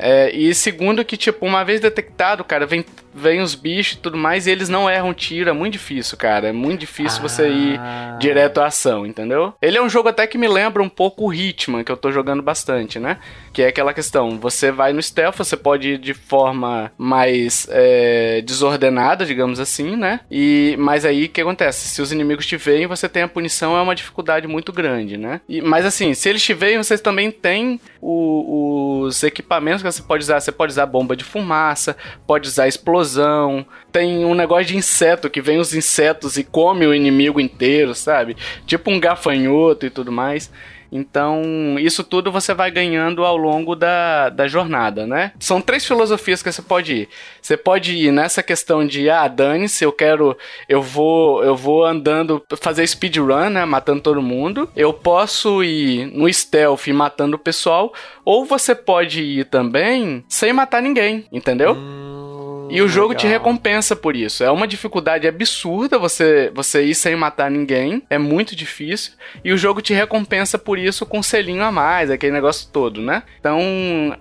[0.00, 4.16] É, e segundo que, tipo, uma vez detectado, cara, vem, vem os bichos e tudo
[4.16, 5.50] mais e eles não erram tiro.
[5.50, 6.48] É muito difícil, cara.
[6.48, 7.28] É muito difícil ah.
[7.28, 7.80] você ir
[8.18, 9.54] direto à ação, entendeu?
[9.60, 12.12] Ele é um jogo até que me lembra um pouco o Hitman, que eu tô
[12.12, 13.18] jogando bastante, né?
[13.52, 18.42] Que é aquela questão, você vai no stealth, você pode ir de forma mais é,
[18.42, 20.20] desordenada, digamos assim, né?
[20.30, 21.88] E, mas aí, o que acontece?
[21.88, 25.40] Se os inimigos te veem, você tem a punição, é uma dificuldade muito grande, né?
[25.48, 30.02] E, mas assim, se eles te veem, vocês também têm o, os equipamentos que você
[30.02, 30.40] pode usar.
[30.40, 32.97] Você pode usar bomba de fumaça, pode usar explosão.
[33.90, 38.36] Tem um negócio de inseto que vem os insetos e come o inimigo inteiro, sabe?
[38.66, 40.50] Tipo um gafanhoto e tudo mais.
[40.90, 45.32] Então, isso tudo você vai ganhando ao longo da, da jornada, né?
[45.38, 47.08] São três filosofias que você pode ir.
[47.40, 50.36] Você pode ir nessa questão de, ah, dane-se, eu quero,
[50.68, 54.68] eu vou, eu vou andando, fazer speedrun, né, matando todo mundo.
[54.74, 57.92] Eu posso ir no stealth matando o pessoal,
[58.24, 61.72] ou você pode ir também sem matar ninguém, entendeu?
[61.72, 61.97] Hum.
[62.70, 63.20] E o jogo Legal.
[63.20, 64.44] te recompensa por isso.
[64.44, 68.02] É uma dificuldade absurda você, você ir sem matar ninguém.
[68.10, 69.12] É muito difícil.
[69.44, 73.00] E o jogo te recompensa por isso com um selinho a mais, aquele negócio todo,
[73.00, 73.22] né?
[73.40, 73.60] Então,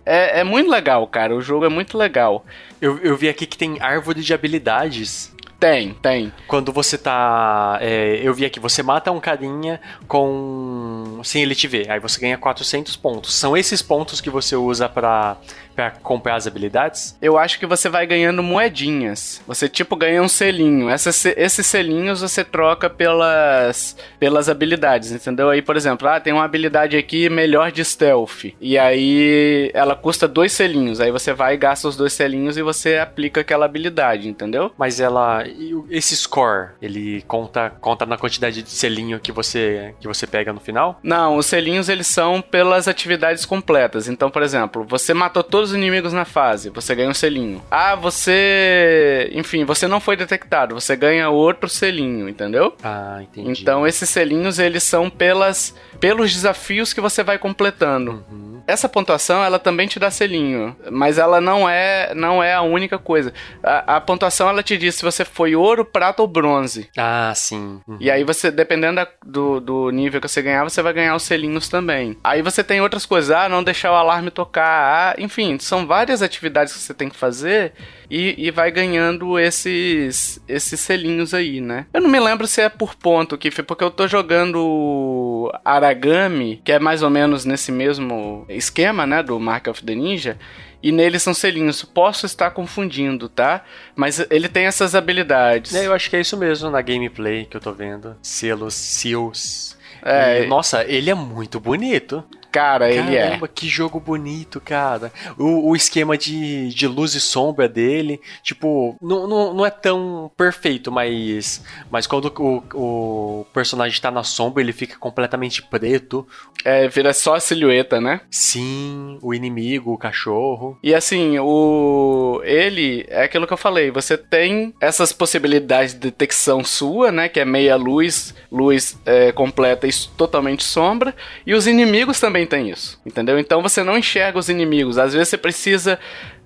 [0.06, 1.36] é, é muito legal, cara.
[1.36, 2.46] O jogo é muito legal.
[2.82, 5.36] Eu, eu vi aqui que tem árvore de habilidades.
[5.60, 6.32] Tem, tem.
[6.48, 7.80] Quando você tá.
[7.82, 11.20] É, eu vi aqui, você mata um carinha com.
[11.24, 11.90] sem ele te ver.
[11.90, 13.34] Aí você ganha 400 pontos.
[13.34, 15.38] São esses pontos que você usa para
[15.78, 17.16] para comprar as habilidades?
[17.22, 19.44] Eu acho que você vai ganhando moedinhas.
[19.46, 20.90] Você tipo ganha um selinho.
[20.90, 25.52] Essas, esses selinhos você troca pelas pelas habilidades, entendeu?
[25.52, 28.46] Aí, por exemplo, ah, tem uma habilidade aqui melhor de stealth.
[28.60, 31.00] E aí ela custa dois selinhos.
[31.00, 34.72] Aí você vai e gasta os dois selinhos e você aplica aquela habilidade, entendeu?
[34.78, 35.44] Mas ela
[35.92, 40.60] esse score, ele conta conta na quantidade de selinho que você que você pega no
[40.60, 41.00] final?
[41.04, 44.08] Não, os selinhos eles são pelas atividades completas.
[44.08, 47.62] Então, por exemplo, você matou todos os inimigos na fase, você ganha um selinho.
[47.70, 49.30] Ah, você.
[49.34, 52.74] Enfim, você não foi detectado, você ganha outro selinho, entendeu?
[52.84, 53.62] Ah, entendi.
[53.62, 58.24] Então esses selinhos eles são pelas pelos desafios que você vai completando.
[58.30, 58.57] Uhum.
[58.68, 62.98] Essa pontuação ela também te dá selinho, mas ela não é não é a única
[63.00, 63.34] coisa.
[63.64, 66.90] A, a pontuação ela te diz se você foi ouro, prata ou bronze.
[66.98, 67.80] Ah, sim.
[67.88, 67.98] Uhum.
[68.00, 71.24] E aí você dependendo da, do, do nível que você ganhar, você vai ganhar os
[71.24, 72.18] selinhos também.
[72.24, 76.22] Aí você tem outras coisas, ah, não deixar o alarme tocar, ah, enfim, são várias
[76.22, 77.74] atividades que você tem que fazer
[78.10, 81.86] e, e vai ganhando esses esses selinhos aí, né?
[81.94, 86.72] Eu não me lembro se é por ponto, que porque eu tô jogando Aragami, que
[86.72, 90.38] é mais ou menos nesse mesmo esquema, né, do Mark of the Ninja,
[90.82, 91.84] e nele são selinhos.
[91.84, 93.64] Posso estar confundindo, tá?
[93.96, 95.76] Mas ele tem essas habilidades.
[95.76, 98.16] É, eu acho que é isso mesmo na gameplay que eu tô vendo.
[98.22, 99.78] Selos, seals.
[100.04, 102.24] É, e, nossa, ele é muito bonito.
[102.52, 103.28] Cara, ele é.
[103.28, 105.12] Caramba, que jogo bonito, cara.
[105.38, 110.32] O, o esquema de, de luz e sombra dele, tipo, não, não, não é tão
[110.36, 116.28] perfeito, mas, mas quando o, o personagem tá na sombra, ele fica completamente preto.
[116.64, 118.22] É, vira só a silhueta, né?
[118.30, 120.78] Sim, o inimigo, o cachorro.
[120.82, 126.64] E assim, o ele é aquilo que eu falei, você tem essas possibilidades de detecção
[126.64, 132.20] sua, né, que é meia luz, luz é, completa e totalmente sombra, e os inimigos
[132.20, 133.40] também têm isso, entendeu?
[133.40, 136.00] Então você não enxerga os inimigos, às vezes você precisa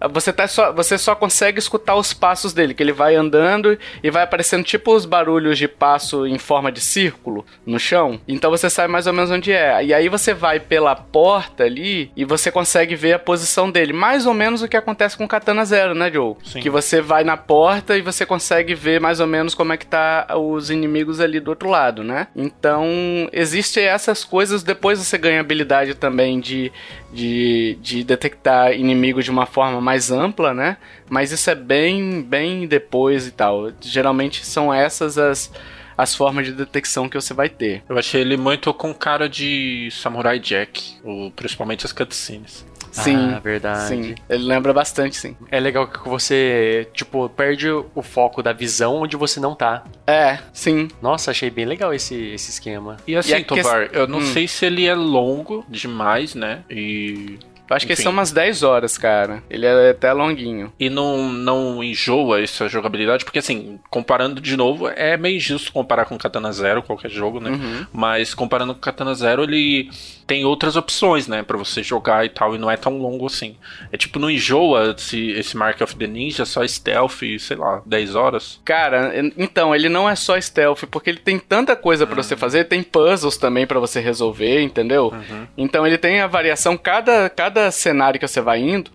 [0.10, 4.10] você, tá só, você só consegue escutar os passos dele, que ele vai andando e
[4.10, 8.20] vai aparecendo tipo os barulhos de passo em forma de círculo no chão.
[8.28, 9.84] Então você sabe mais ou menos onde é.
[9.84, 13.94] E aí você vai pela porta ali e você consegue ver a posição dele.
[13.94, 16.36] Mais ou menos o que acontece com o Katana Zero, né, Joe?
[16.44, 16.60] Sim.
[16.60, 19.86] Que você vai na porta e você consegue ver mais ou menos como é que
[19.86, 22.28] tá os inimigos ali do outro lado, né?
[22.36, 22.86] Então,
[23.32, 24.64] existem essas coisas.
[24.64, 26.72] Depois você ganha habilidade também de,
[27.14, 30.78] de, de detectar inimigos de uma forma mais ampla, né?
[31.10, 33.72] Mas isso é bem, bem depois e tal.
[33.82, 35.52] Geralmente são essas as,
[35.98, 37.84] as formas de detecção que você vai ter.
[37.88, 42.66] Eu achei ele muito com cara de Samurai Jack, o, principalmente as cutscenes.
[42.92, 43.88] Sim, Ah, verdade.
[43.88, 44.16] sim.
[44.30, 45.36] Ele lembra bastante, sim.
[45.50, 49.84] É legal que você, tipo, perde o foco da visão onde você não tá.
[50.06, 50.90] É, sim.
[51.02, 52.98] Nossa, achei bem legal esse, esse esquema.
[53.08, 54.26] E assim, E a Tovar, eu não Hum.
[54.34, 56.64] sei se ele é longo demais, né?
[56.70, 57.40] E.
[57.72, 59.42] Eu acho que são umas 10 horas, cara.
[59.50, 60.72] Ele é até longuinho.
[60.80, 66.06] E não, não enjoa essa jogabilidade, porque assim, comparando de novo, é meio injusto comparar
[66.06, 67.52] com Katana Zero, qualquer jogo, né?
[67.52, 67.86] Uhum.
[67.94, 69.90] Mas comparando com Katana Zero, ele
[70.28, 71.44] tem outras opções, né?
[71.44, 73.56] Pra você jogar e tal, e não é tão longo assim.
[73.92, 78.16] É tipo, não enjoa esse, esse Mark of the Ninja, só stealth, sei lá, 10
[78.16, 78.60] horas.
[78.64, 82.36] Cara, en- então, ele não é só stealth, porque ele tem tanta coisa pra você
[82.38, 85.14] fazer, tem puzzles também pra você resolver, entendeu?
[85.58, 88.90] Então ele tem a variação, cada, cada cenário que você vai indo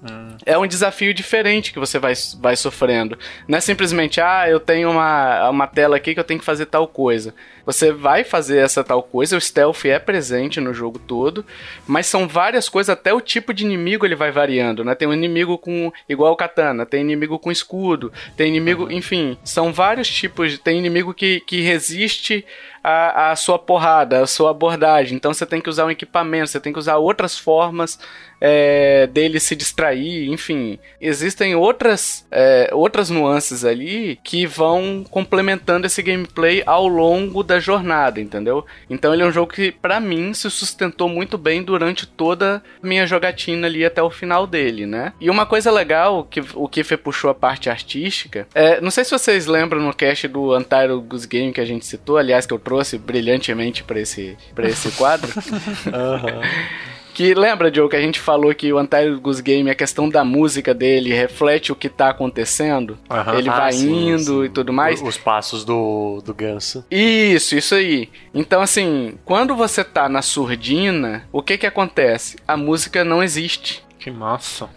[0.44, 3.18] é um desafio diferente que você vai, vai sofrendo.
[3.46, 6.66] Não é simplesmente, ah, eu tenho uma, uma tela aqui que eu tenho que fazer
[6.66, 7.34] tal coisa.
[7.66, 11.44] Você vai fazer essa tal coisa, o stealth é presente no jogo todo,
[11.84, 14.94] mas são várias coisas, até o tipo de inimigo ele vai variando, né?
[14.94, 19.72] Tem um inimigo com igual o katana, tem inimigo com escudo, tem inimigo, enfim, são
[19.72, 22.46] vários tipos, tem inimigo que, que resiste
[22.86, 26.60] à, à sua porrada, à sua abordagem, então você tem que usar um equipamento, você
[26.60, 27.98] tem que usar outras formas
[28.40, 36.00] é, dele se distrair, enfim, existem outras, é, outras nuances ali que vão complementando esse
[36.00, 38.64] gameplay ao longo da jornada, entendeu?
[38.88, 42.86] Então ele é um jogo que, pra mim, se sustentou muito bem durante toda a
[42.86, 45.12] minha jogatina ali até o final dele, né?
[45.20, 49.10] E uma coisa legal que o Kiffer puxou a parte artística, é, não sei se
[49.10, 52.58] vocês lembram no cast do Untitled Goose Game que a gente citou, aliás, que eu
[52.58, 55.32] trouxe brilhantemente pra esse, pra esse quadro.
[57.14, 60.74] Que lembra, Joe, que a gente falou que o Goose Game, a questão da música
[60.74, 62.98] dele reflete o que tá acontecendo?
[63.08, 63.38] Aham.
[63.38, 64.44] Ele Ah, vai sim, indo sim.
[64.44, 65.00] e tudo mais.
[65.00, 66.84] Os passos do, do ganso.
[66.90, 68.10] Isso, isso aí.
[68.34, 72.36] Então, assim, quando você tá na surdina, o que que acontece?
[72.46, 73.82] A música não existe.
[73.98, 74.68] Que massa.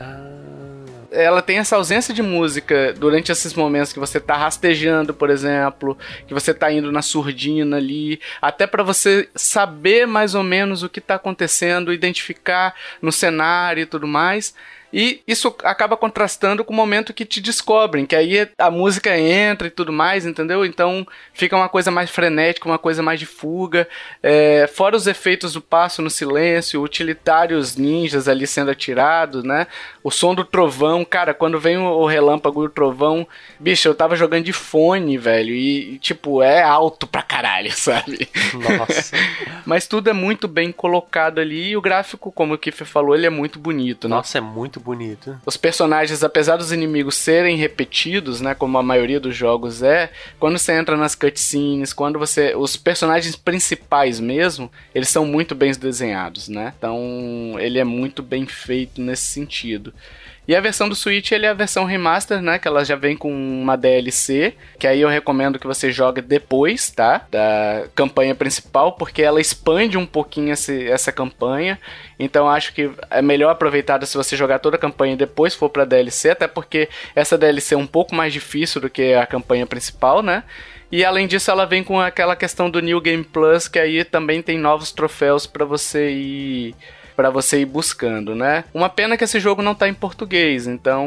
[1.12, 5.98] Ela tem essa ausência de música durante esses momentos que você tá rastejando, por exemplo,
[6.28, 10.90] que você tá indo na surdina ali, até pra você saber mais ou menos o
[10.90, 14.54] que tá acontecendo, identificar no cenário e tudo mais.
[14.92, 19.68] E isso acaba contrastando com o momento que te descobrem, que aí a música entra
[19.68, 20.66] e tudo mais, entendeu?
[20.66, 23.88] Então fica uma coisa mais frenética, uma coisa mais de fuga.
[24.22, 29.68] É, fora os efeitos do passo no silêncio, utilitários ninjas ali sendo atirados, né?
[30.04, 33.28] O som do trovão, cara, quando vem o relâmpago e o trovão,
[33.60, 38.28] bicho, eu tava jogando de fone, velho, e, e, tipo, é alto pra caralho, sabe?
[38.54, 39.16] Nossa.
[39.66, 43.28] Mas tudo é muito bem colocado ali e o gráfico, como o Kiffer falou, ele
[43.28, 44.16] é muito bonito, né?
[44.16, 45.40] Nossa, é muito bonito.
[45.46, 50.58] Os personagens, apesar dos inimigos serem repetidos, né, como a maioria dos jogos é, quando
[50.58, 56.50] você entra nas cutscenes, quando você, os personagens principais mesmo, eles são muito bem desenhados,
[56.50, 56.74] né?
[56.78, 59.94] Então, ele é muito bem feito nesse sentido.
[60.50, 62.58] E a versão do Switch, ele é a versão remaster, né?
[62.58, 66.90] Que ela já vem com uma DLC, que aí eu recomendo que você jogue depois,
[66.90, 67.24] tá?
[67.30, 71.80] Da campanha principal, porque ela expande um pouquinho esse, essa campanha.
[72.18, 75.70] Então acho que é melhor aproveitar se você jogar toda a campanha e depois for
[75.70, 79.68] pra DLC, até porque essa DLC é um pouco mais difícil do que a campanha
[79.68, 80.44] principal, né?
[80.92, 84.42] E além disso, ela vem com aquela questão do New Game Plus, que aí também
[84.42, 86.76] tem novos troféus pra você ir
[87.20, 88.64] para você ir buscando, né?
[88.74, 91.06] Uma pena que esse jogo não tá em português, então,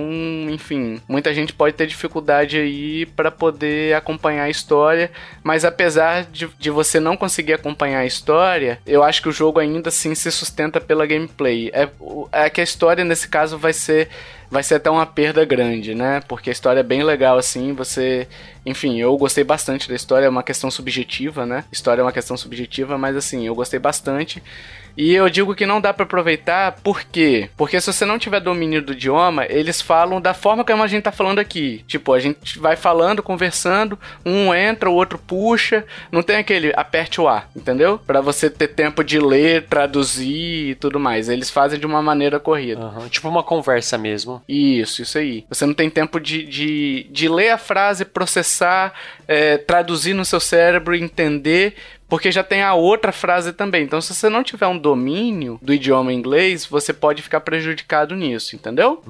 [0.51, 5.11] enfim, muita gente pode ter dificuldade aí para poder acompanhar a história,
[5.43, 9.59] mas apesar de, de você não conseguir acompanhar a história, eu acho que o jogo
[9.59, 11.71] ainda assim se sustenta pela gameplay.
[11.73, 11.89] É,
[12.31, 14.11] é que a história nesse caso vai ser
[14.51, 16.21] vai ser até uma perda grande, né?
[16.29, 18.29] Porque a história é bem legal assim, você,
[18.67, 21.65] enfim, eu gostei bastante da história, é uma questão subjetiva, né?
[21.73, 24.43] História é uma questão subjetiva, mas assim, eu gostei bastante.
[24.97, 27.51] E eu digo que não dá para aproveitar, por quê?
[27.57, 31.05] Porque se você não tiver domínio do idioma, eles falam da forma como a gente
[31.05, 31.85] tá falando aqui.
[31.87, 37.21] Tipo, a gente vai falando, conversando, um entra, o outro puxa, não tem aquele aperte
[37.21, 37.99] o A, entendeu?
[37.99, 41.29] Para você ter tempo de ler, traduzir e tudo mais.
[41.29, 42.81] Eles fazem de uma maneira corrida.
[42.81, 44.43] Uhum, tipo uma conversa mesmo.
[44.49, 45.45] Isso, isso aí.
[45.49, 48.93] Você não tem tempo de, de, de ler a frase, processar,
[49.27, 51.75] é, traduzir no seu cérebro, entender
[52.13, 53.85] porque já tem a outra frase também.
[53.85, 58.55] Então, se você não tiver um domínio do idioma inglês, você pode ficar prejudicado nisso,
[58.55, 59.03] entendeu?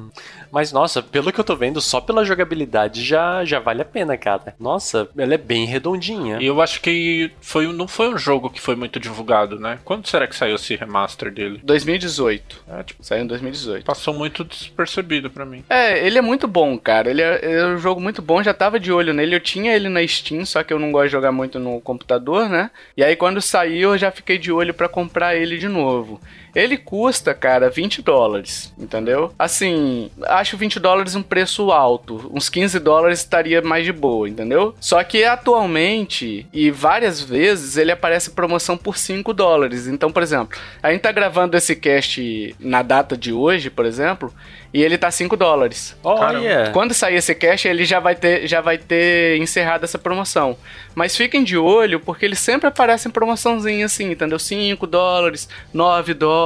[0.53, 4.17] Mas, nossa, pelo que eu tô vendo, só pela jogabilidade já, já vale a pena,
[4.17, 4.55] cara.
[4.57, 6.39] Nossa, ela é bem redondinha.
[6.41, 9.81] E eu acho que foi, não foi um jogo que foi muito divulgado, né?
[9.85, 11.61] Quando será que saiu esse remaster dele?
[11.65, 12.65] 2018.
[12.69, 13.85] É, tipo, saiu em 2018.
[13.85, 15.65] Passou muito despercebido para mim.
[15.69, 17.11] É, ele é muito bom, cara.
[17.11, 19.35] Ele é, ele é um jogo muito bom, já tava de olho nele.
[19.35, 22.49] Eu tinha ele na Steam, só que eu não gosto de jogar muito no computador,
[22.49, 22.71] né?
[22.97, 26.21] E aí quando saiu eu já fiquei de olho para comprar ele de novo.
[26.55, 29.33] Ele custa, cara, 20 dólares, entendeu?
[29.39, 32.31] Assim, acho 20 dólares um preço alto.
[32.33, 34.75] Uns 15 dólares estaria mais de boa, entendeu?
[34.81, 39.87] Só que atualmente, e várias vezes, ele aparece promoção por 5 dólares.
[39.87, 44.33] Então, por exemplo, a gente tá gravando esse cast na data de hoje, por exemplo,
[44.75, 45.97] e ele tá 5 dólares.
[46.03, 46.71] Olha!
[46.73, 50.57] Quando sair esse cash, ele já vai ter, já vai ter encerrado essa promoção.
[50.95, 54.39] Mas fiquem de olho, porque ele sempre aparece em promoçãozinha assim, entendeu?
[54.39, 56.42] 5 dólares, 9 dólares,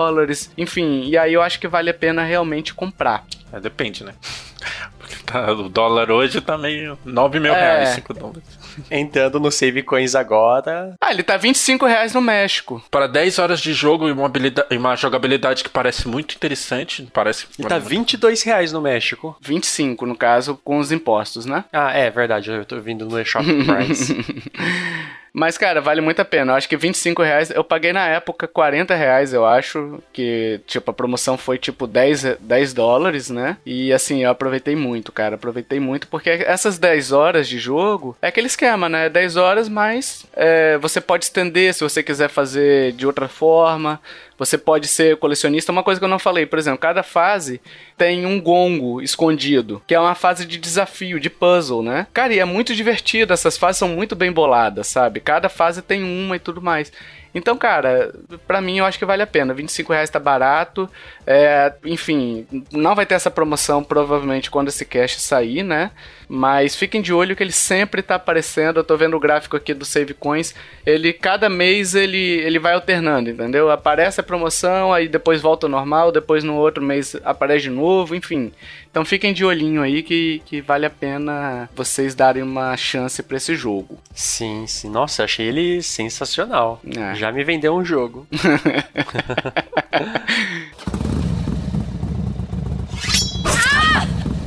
[0.56, 1.02] enfim.
[1.08, 3.24] E aí eu acho que vale a pena realmente comprar.
[3.52, 4.12] É, depende, né?
[4.98, 7.60] Porque tá, o dólar hoje tá meio 9 mil É.
[7.60, 8.42] reais, 5 dólares.
[8.90, 10.94] Entrando no Save Coins agora.
[11.00, 12.82] Ah, ele tá 25 reais no México.
[12.90, 17.08] Para 10 horas de jogo e uma, habilidade- e uma jogabilidade que parece muito interessante,
[17.12, 17.46] parece...
[17.58, 19.36] E tá 22 reais no México.
[19.40, 21.64] 25, no caso, com os impostos, né?
[21.72, 24.14] Ah, é verdade, eu tô vindo no eShop Price.
[25.38, 26.52] Mas, cara, vale muito a pena.
[26.52, 27.50] Eu acho que 25 reais.
[27.50, 30.02] Eu paguei na época 40 reais, eu acho.
[30.10, 33.58] Que, tipo, a promoção foi tipo 10, 10 dólares, né?
[33.66, 35.34] E assim, eu aproveitei muito, cara.
[35.34, 39.10] Aproveitei muito, porque essas 10 horas de jogo é aquele esquema, né?
[39.10, 44.00] 10 horas, mas é, você pode estender se você quiser fazer de outra forma.
[44.38, 45.72] Você pode ser colecionista.
[45.72, 47.60] Uma coisa que eu não falei, por exemplo, cada fase
[47.96, 52.06] tem um gongo escondido, que é uma fase de desafio, de puzzle, né?
[52.12, 53.32] Cara, e é muito divertido.
[53.32, 55.20] Essas fases são muito bem boladas, sabe?
[55.20, 56.92] Cada fase tem uma e tudo mais.
[57.36, 58.14] Então, cara,
[58.46, 59.52] pra mim eu acho que vale a pena.
[59.52, 60.88] 25 reais tá barato.
[61.26, 65.90] É, enfim, não vai ter essa promoção provavelmente quando esse cash sair, né?
[66.26, 68.78] Mas fiquem de olho que ele sempre tá aparecendo.
[68.78, 70.54] Eu tô vendo o gráfico aqui do Save Coins.
[70.86, 73.70] Ele, cada mês, ele, ele vai alternando, entendeu?
[73.70, 78.14] Aparece a promoção, aí depois volta ao normal, depois no outro mês aparece de novo,
[78.14, 78.50] enfim.
[78.96, 83.36] Então fiquem de olhinho aí que, que vale a pena vocês darem uma chance pra
[83.36, 83.98] esse jogo.
[84.14, 84.88] sim, sim.
[84.88, 86.80] Nossa, achei ele sensacional.
[86.96, 87.14] É.
[87.14, 88.26] Já me vendeu um jogo.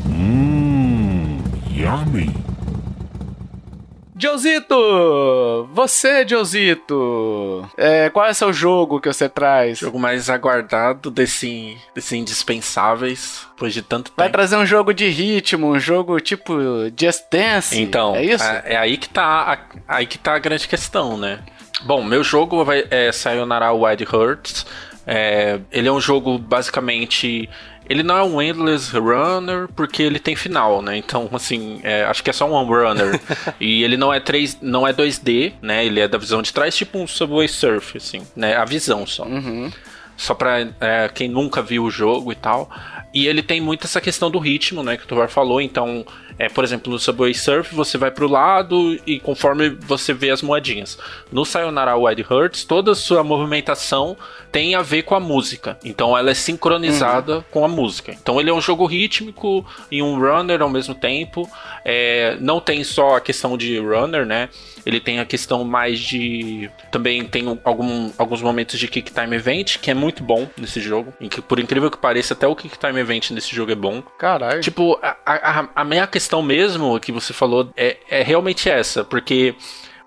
[0.08, 2.49] Mmm, yummy.
[4.22, 5.70] Josito!
[5.72, 7.66] Você, Josito!
[7.78, 9.80] É, qual é o seu jogo que você traz?
[9.80, 14.34] Jogo mais aguardado desse, desse indispensáveis, depois de tanto Vai tempo.
[14.34, 16.54] trazer um jogo de ritmo, um jogo tipo
[17.00, 17.80] Just Dance?
[17.80, 18.44] Então, é isso?
[18.44, 19.24] É, é aí que tá
[19.88, 21.40] a, aí que tá a grande questão, né?
[21.86, 24.66] Bom, meu jogo vai, é Sayonara Wild Hearts.
[25.08, 27.50] É, ele é um jogo basicamente.
[27.90, 30.96] Ele não é um endless runner porque ele tem final, né?
[30.96, 33.20] Então, assim, é, acho que é só um one runner.
[33.60, 35.84] e ele não é 3, não é 2D, né?
[35.84, 38.56] Ele é da visão de trás, tipo um Subway Surf, assim, né?
[38.56, 39.24] A visão só.
[39.24, 39.72] Uhum.
[40.16, 42.70] Só pra é, quem nunca viu o jogo e tal.
[43.14, 44.96] E ele tem muito essa questão do ritmo, né?
[44.96, 45.60] Que o Tovar falou.
[45.60, 46.06] Então,
[46.40, 50.42] é, por exemplo, no Subway Surf, você vai pro lado e conforme você vê as
[50.42, 50.98] moedinhas.
[51.32, 54.16] No Sayonara Wild Hearts, toda a sua movimentação
[54.52, 55.78] tem a ver com a música.
[55.84, 58.12] Então, ela é sincronizada com a música.
[58.20, 61.48] Então, ele é um jogo rítmico e um runner ao mesmo tempo.
[61.84, 64.50] É, não tem só a questão de runner, né?
[64.86, 66.70] Ele tem a questão mais de.
[66.90, 70.80] Também tem um- algum, alguns momentos de Kick Time Event, que é muito bom nesse
[70.80, 71.14] jogo.
[71.20, 74.02] Em que, por incrível que pareça, até o Kick Time Event nesse jogo é bom.
[74.18, 74.62] Caralho.
[74.62, 79.56] Tipo, a, a, a minha questão mesmo que você falou é, é realmente essa, porque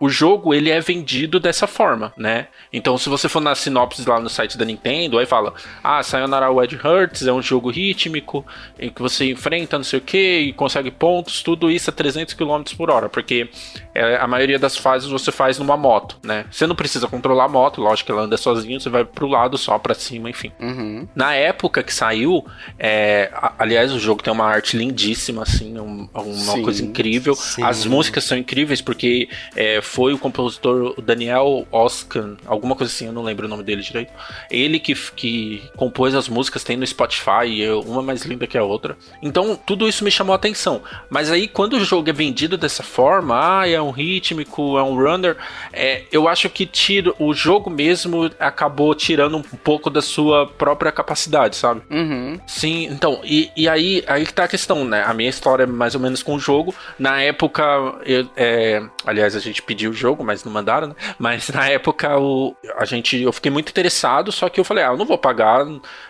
[0.03, 2.49] o jogo ele é vendido dessa forma, né?
[2.73, 6.51] Então, se você for na sinopse lá no site da Nintendo, aí fala: Ah, Sayonara
[6.51, 8.45] Wild Hearts é um jogo rítmico
[8.81, 12.35] em que você enfrenta não sei o que e consegue pontos, tudo isso a 300
[12.35, 13.49] km por hora, porque
[13.95, 16.47] é, a maioria das fases você faz numa moto, né?
[16.51, 19.57] Você não precisa controlar a moto, lógico que ela anda sozinha, você vai pro lado
[19.57, 20.51] só para cima, enfim.
[20.59, 21.07] Uhum.
[21.15, 22.45] Na época que saiu,
[22.77, 27.35] é, aliás, o jogo tem uma arte lindíssima, assim, um- uma Sim, coisa incrível.
[27.37, 27.63] sim.
[27.63, 33.13] As músicas são incríveis porque é, foi o compositor Daniel Oskan, alguma coisa assim, eu
[33.13, 34.11] não lembro o nome dele direito.
[34.51, 38.97] Ele que, que compôs as músicas, tem no Spotify, uma mais linda que a outra.
[39.23, 40.81] Então, tudo isso me chamou a atenção.
[41.11, 44.97] Mas aí, quando o jogo é vendido dessa forma, ah, é um rítmico, é um
[44.97, 45.37] runner,
[45.75, 50.91] é, eu acho que tira, o jogo mesmo acabou tirando um pouco da sua própria
[50.91, 51.83] capacidade, sabe?
[51.91, 52.41] Uhum.
[52.47, 55.05] Sim, então, e, e aí, aí que tá a questão, né?
[55.05, 56.75] A minha história é mais ou menos com o jogo.
[56.99, 57.63] Na época,
[58.07, 60.95] eu, é, aliás, a gente pediu o jogo, mas não mandaram, né?
[61.19, 64.89] Mas na época o, a gente, eu fiquei muito interessado, só que eu falei, ah,
[64.89, 65.65] eu não vou pagar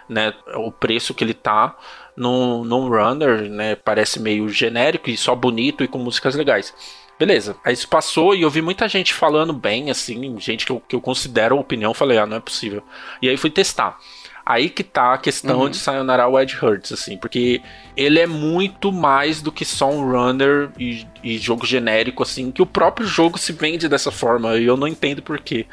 [0.08, 1.76] né, o preço que ele tá
[2.16, 3.76] num, num runner, né?
[3.76, 6.74] Parece meio genérico e só bonito e com músicas legais.
[7.18, 10.80] Beleza, aí isso passou e eu vi muita gente falando bem, assim, gente que eu,
[10.80, 12.82] que eu considero opinião, falei, ah, não é possível.
[13.20, 13.96] E aí fui testar.
[14.44, 17.62] Aí que tá a questão de Sayonara Wild Hearts, assim, porque
[17.96, 22.60] ele é muito mais do que só um runner e, e jogo genérico, assim, que
[22.60, 25.64] o próprio jogo se vende dessa forma, e eu não entendo por quê.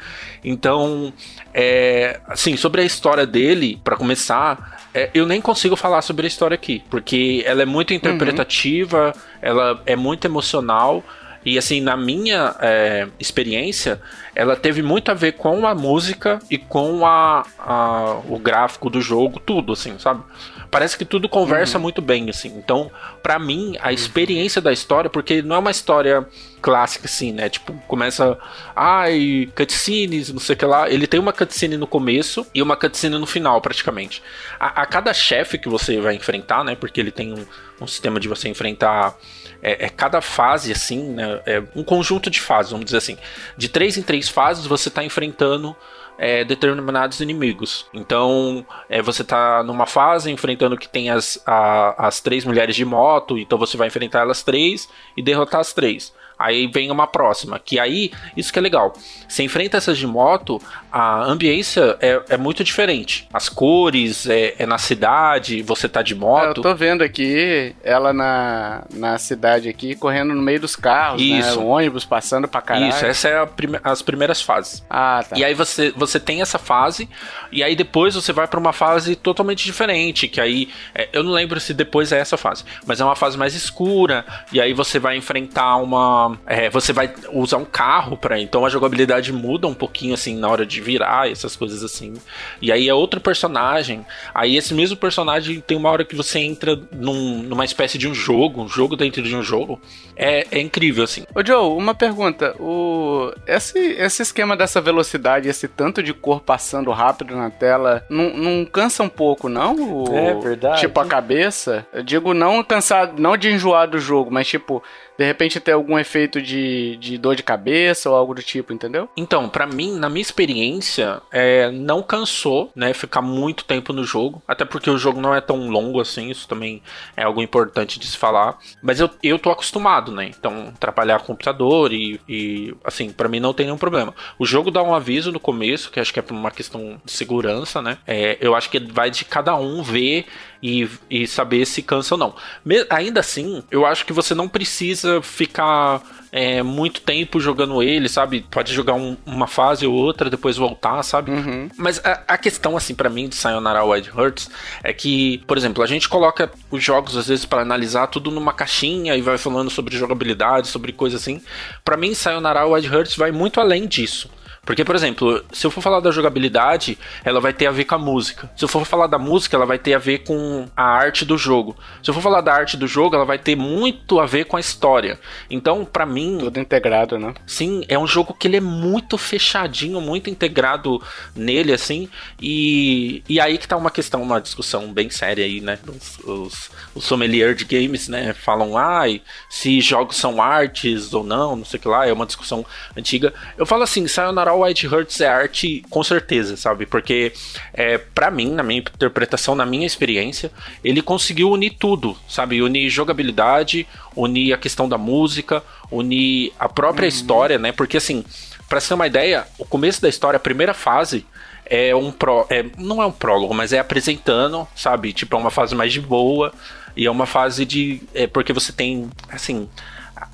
[0.44, 1.12] Então,
[1.52, 6.28] é, assim, sobre a história dele, pra começar, é, eu nem consigo falar sobre a
[6.28, 9.12] história aqui, porque ela é muito interpretativa,
[9.42, 11.04] ela é muito emocional,
[11.44, 14.00] e assim, na minha é, experiência,
[14.40, 19.00] ela teve muito a ver com a música e com a, a- o gráfico do
[19.00, 20.22] jogo, tudo, assim, sabe?
[20.70, 22.48] Parece que tudo conversa muito bem, assim.
[22.56, 22.90] Então,
[23.22, 26.24] pra mim, a experiência da história, porque não é uma história
[26.62, 27.48] clássica, assim, né?
[27.48, 28.38] Tipo, começa.
[28.74, 30.88] Ai, cutscenes, não sei o que lá.
[30.88, 34.22] Ele tem uma cutscene no começo e uma cutscene no final, praticamente.
[34.58, 36.74] A, a cada chefe que você vai enfrentar, né?
[36.76, 37.44] Porque ele tem um,
[37.80, 39.14] um sistema de você enfrentar.
[39.62, 41.40] É, é cada fase, assim, né?
[41.44, 43.18] É um conjunto de fases, vamos dizer assim.
[43.58, 45.74] De três em três fases, você tá enfrentando
[46.18, 47.86] é, determinados inimigos.
[47.94, 52.84] Então, é, você tá numa fase enfrentando que tem as, a- as três mulheres de
[52.84, 56.12] moto, então você vai enfrentar elas três e derrotar as três.
[56.40, 58.94] Aí vem uma próxima, que aí, isso que é legal.
[59.28, 60.60] Você enfrenta essas de moto,
[60.90, 63.28] a ambiência é, é muito diferente.
[63.32, 66.62] As cores, é, é na cidade, você tá de É, Eu moto.
[66.62, 71.38] tô vendo aqui ela na, na cidade aqui, correndo no meio dos carros, né?
[71.40, 71.60] Isso.
[71.60, 72.88] O ônibus passando pra caralho.
[72.88, 74.82] Isso, essa é a prime- as primeiras fases.
[74.88, 75.36] Ah, tá.
[75.38, 77.06] E aí você, você tem essa fase,
[77.52, 81.32] e aí depois você vai pra uma fase totalmente diferente, que aí, é, eu não
[81.32, 84.98] lembro se depois é essa fase, mas é uma fase mais escura, e aí você
[84.98, 86.29] vai enfrentar uma...
[86.46, 88.38] é, você vai usar um carro pra...
[88.40, 92.14] Então a jogabilidade muda um pouquinho, assim, na hora de virar, essas coisas assim.
[92.60, 94.04] E aí é outro personagem,
[94.34, 98.14] aí esse mesmo personagem tem uma hora que você entra num- numa espécie de um
[98.14, 99.80] jogo, um jogo dentro de um jogo.
[100.16, 101.24] É, é incrível, assim.
[101.34, 102.54] Ô Joe, uma pergunta.
[102.60, 103.32] O...
[103.46, 108.64] Esse, esse esquema dessa velocidade, esse tanto de cor passando rápido na tela, não, não
[108.64, 109.74] cansa um pouco, não?
[110.04, 110.80] O- É verdade.
[110.80, 111.86] Tipo a cabeça?
[111.92, 114.82] Eu digo não cansar, não de enjoar do jogo, mas tipo,
[115.20, 119.06] de repente ter algum efeito de, de dor de cabeça ou algo do tipo, entendeu?
[119.14, 124.42] Então, pra mim, na minha experiência, é, não cansou, né, ficar muito tempo no jogo,
[124.48, 126.82] até porque o jogo não é tão longo assim, isso também
[127.14, 128.58] é algo importante de se falar.
[128.82, 130.24] Mas eu, eu tô acostumado, né?
[130.24, 134.14] Então, trabalhar com computador e, e assim, pra mim não tem nenhum problema.
[134.38, 137.12] O jogo dá um aviso no começo, que acho que é por uma questão de
[137.12, 137.98] segurança, né?
[138.06, 140.24] É, eu acho que vai de cada um ver
[140.62, 142.34] e, e saber se cansa ou não.
[142.64, 146.02] Me- ainda assim, eu acho que você não precisa ficar
[146.32, 148.46] é, muito tempo jogando ele, sabe?
[148.50, 151.32] Pode jogar um- uma fase ou outra, depois voltar, sabe?
[151.76, 154.48] Mas a, a questão, assim, pra mim, de Sayonara Wild Hearts
[154.84, 158.52] é que, por exemplo, a gente coloca os jogos, às vezes, pra analisar tudo numa
[158.52, 161.40] caixinha e vai falando sobre jogabilidade, sobre coisa assim.
[161.84, 164.30] Pra mim, Sayonara Wild Hearts vai muito além disso.
[164.64, 167.94] Porque, por exemplo, se eu for falar da jogabilidade, ela vai ter a ver com
[167.94, 168.50] a música.
[168.56, 171.36] Se eu for falar da música, ela vai ter a ver com a arte do
[171.38, 171.76] jogo.
[172.02, 174.56] Se eu for falar da arte do jogo, ela vai ter muito a ver com
[174.56, 175.18] a história.
[175.48, 177.34] Então, pra mim, Tudo integrado, né?
[177.46, 181.02] Sim, é um jogo que ele é muito fechadinho, muito integrado
[181.34, 182.08] nele, assim.
[182.40, 185.78] E, e aí que tá uma questão, uma discussão bem séria aí, né?
[185.88, 188.32] Os, os, os sommelier de games, né?
[188.34, 192.26] Falam, ai, se jogos são artes ou não, não sei o que lá, é uma
[192.26, 192.64] discussão
[192.96, 193.32] antiga.
[193.56, 194.06] Eu falo assim,
[194.50, 196.86] Sayonara White Hurts é arte com certeza, sabe?
[196.86, 197.32] Porque
[197.72, 200.50] é, para mim, na minha interpretação, na minha experiência,
[200.82, 202.60] ele conseguiu unir tudo, sabe?
[202.60, 207.08] Unir jogabilidade, unir a questão da música, unir a própria uhum.
[207.08, 207.72] história, né?
[207.72, 208.24] Porque assim,
[208.68, 211.24] para ter uma ideia, o começo da história, a primeira fase
[211.64, 215.12] é um pró, é, não é um prólogo, mas é apresentando, sabe?
[215.12, 216.52] Tipo, é uma fase mais de boa
[216.96, 219.68] e é uma fase de é porque você tem assim,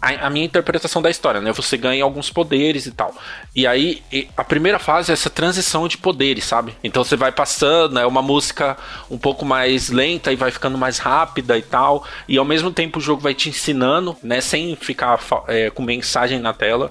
[0.01, 1.53] a, a, minha interpretação da história, né?
[1.53, 3.15] Você ganha alguns poderes e tal.
[3.55, 4.03] E aí,
[4.37, 6.75] a primeira fase é essa transição de poderes, sabe?
[6.83, 8.77] Então você vai passando, é uma música
[9.11, 12.05] um pouco mais lenta e vai ficando mais rápida e tal.
[12.29, 14.41] E ao mesmo tempo o jogo vai te ensinando, né?
[14.41, 16.91] Sem ficar é, com mensagem na tela.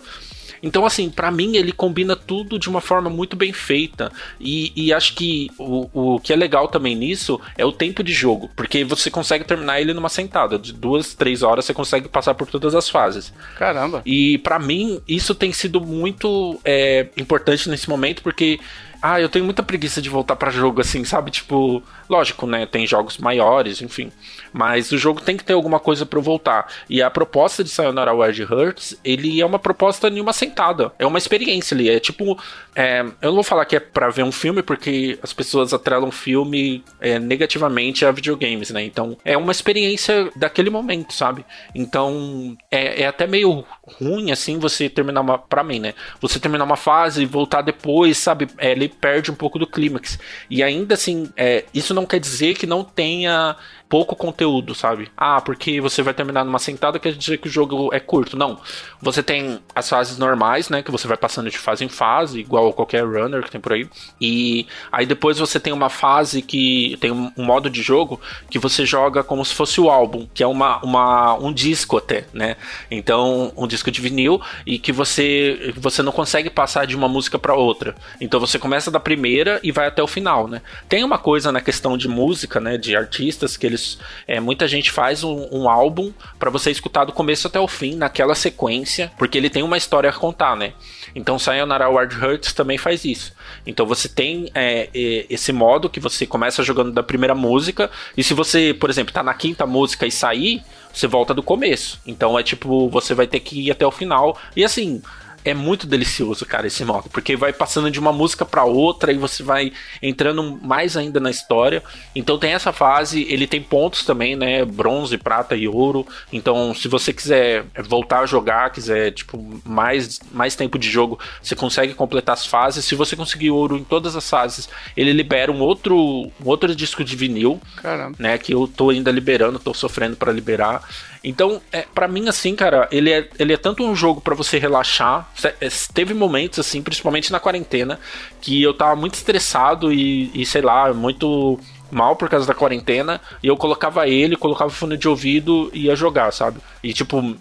[0.65, 4.11] Então, assim, para mim ele combina tudo de uma forma muito bem feita.
[4.39, 8.11] E, e acho que o, o que é legal também nisso é o tempo de
[8.11, 10.57] jogo, porque você consegue terminar ele numa sentada.
[10.57, 13.31] De duas, três horas você consegue passar por todas as fases.
[13.59, 14.01] Caramba!
[14.07, 18.59] E para mim isso tem sido muito é, importante nesse momento, porque
[19.07, 21.29] ah, eu tenho muita preguiça de voltar para jogo assim, sabe?
[21.29, 22.65] Tipo, lógico, né?
[22.65, 24.11] Tem jogos maiores, enfim.
[24.51, 26.65] Mas o jogo tem que ter alguma coisa para voltar.
[26.89, 30.91] E a proposta de Sayonara Wild Hearts, ele é uma proposta em uma sentada.
[30.97, 31.87] É uma experiência ali.
[31.87, 32.35] É tipo.
[32.75, 36.09] É, eu não vou falar que é para ver um filme, porque as pessoas atrelam
[36.09, 38.83] filme é, negativamente a videogames, né?
[38.83, 41.45] Então, é uma experiência daquele momento, sabe?
[41.75, 45.37] Então, é, é até meio ruim, assim, você terminar uma.
[45.37, 45.93] Pra mim, né?
[46.19, 48.47] Você terminar uma fase e voltar depois, sabe?
[48.57, 50.17] É, perde um pouco do clímax.
[50.49, 53.55] E ainda assim, é, isso não quer dizer que não tenha
[53.87, 55.09] pouco conteúdo, sabe?
[55.15, 58.35] Ah, porque você vai terminar numa sentada quer dizer que o jogo é curto.
[58.35, 58.59] Não.
[59.01, 60.81] Você tem as fases normais, né?
[60.81, 63.87] Que você vai passando de fase em fase, igual qualquer runner que tem por aí.
[64.19, 68.19] E aí depois você tem uma fase que tem um, modo de jogo
[68.49, 72.25] que você joga como se fosse o álbum, que é uma, uma, um disco até,
[72.33, 72.55] né?
[72.89, 77.37] Então, um disco de vinil e que você, você não consegue passar de uma música
[77.37, 77.95] para outra.
[78.19, 80.61] Então você começa da primeira e vai até o final, né?
[80.89, 82.77] Tem uma coisa na questão de música, né?
[82.77, 83.99] De artistas que eles eles.
[84.27, 87.95] É, muita gente faz um, um álbum para você escutar do começo até o fim,
[87.95, 90.73] naquela sequência, porque ele tem uma história a contar, né?
[91.13, 93.33] Então Sayonara Wild Hearts também faz isso.
[93.65, 98.33] Então você tem é, esse modo que você começa jogando da primeira música, e se
[98.33, 101.99] você, por exemplo, tá na quinta música e sair, você volta do começo.
[102.07, 104.37] Então é tipo, você vai ter que ir até o final.
[104.55, 105.01] E assim,
[105.45, 109.17] é muito delicioso, cara, esse modo, porque vai passando de uma música para outra e
[109.17, 109.71] você vai
[110.01, 111.83] entrando mais ainda na história.
[112.15, 114.65] Então tem essa fase, ele tem pontos também, né?
[114.65, 116.05] Bronze, prata e ouro.
[116.33, 121.55] Então, se você quiser voltar a jogar, quiser tipo mais mais tempo de jogo, você
[121.55, 122.83] consegue completar as fases.
[122.83, 124.67] Se você conseguir ouro em todas as fases,
[124.97, 128.15] ele libera um outro um outro disco de vinil, Caramba.
[128.17, 130.81] né, que eu tô ainda liberando, tô sofrendo para liberar.
[131.27, 134.59] Então, é, para mim, assim, cara, ele é, ele é tanto um jogo para você
[134.59, 135.27] relaxar.
[135.59, 137.99] É, teve momentos, assim, principalmente na quarentena,
[138.39, 141.59] que eu tava muito estressado e, e sei lá, muito
[141.91, 145.95] mal por causa da quarentena, e eu colocava ele, colocava fone de ouvido e ia
[145.95, 146.59] jogar, sabe?
[146.83, 147.35] E tipo,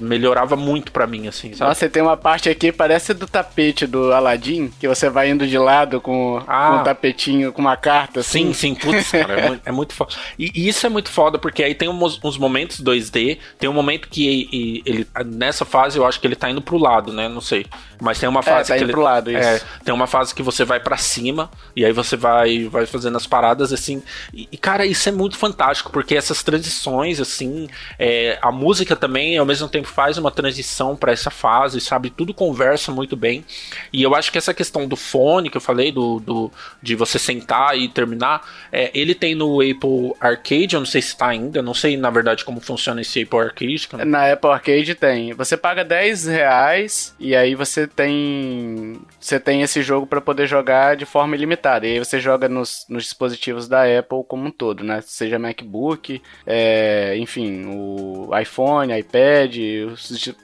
[0.00, 1.68] melhorava muito para mim, assim, sabe?
[1.68, 5.58] Nossa, tem uma parte aqui, parece do tapete do Aladdin, que você vai indo de
[5.58, 6.68] lado com, ah.
[6.68, 8.52] com um tapetinho, com uma carta, assim.
[8.52, 10.14] Sim, sim, putz, cara, é, muito, é muito foda.
[10.38, 13.72] E, e, isso é muito foda, porque aí tem uns, uns momentos 2D, tem um
[13.72, 17.28] momento que ele, ele, nessa fase eu acho que ele tá indo pro lado, né?
[17.28, 17.66] Não sei.
[18.00, 19.40] Mas tem uma é, fase é, tá que ele, pro lado, isso.
[19.40, 23.16] É, tem uma fase que você vai para cima, e aí você vai, vai fazendo
[23.16, 24.02] as paradas assim.
[24.34, 27.68] E, e, cara, isso é muito fantástico, porque essas transições, assim,
[27.98, 32.10] é, a música também, ao mesmo tempo, faz uma transição para essa fase, sabe?
[32.10, 33.44] Tudo conversa muito bem.
[33.92, 36.52] E eu acho que essa questão do fone que eu falei, do, do
[36.82, 41.08] de você sentar e terminar, é, ele tem no Apple Arcade, eu não sei se
[41.08, 43.88] está ainda, não sei na verdade como funciona esse Apple Arcade.
[44.04, 45.32] Na Apple Arcade tem.
[45.34, 49.00] Você paga 10 reais e aí você tem.
[49.20, 51.86] Você tem esse jogo para poder jogar de forma ilimitada.
[51.86, 55.00] E aí você joga nos, nos dispositivos da Apple como um todo, né?
[55.02, 59.56] Seja MacBook, é, enfim, o iPhone, iPad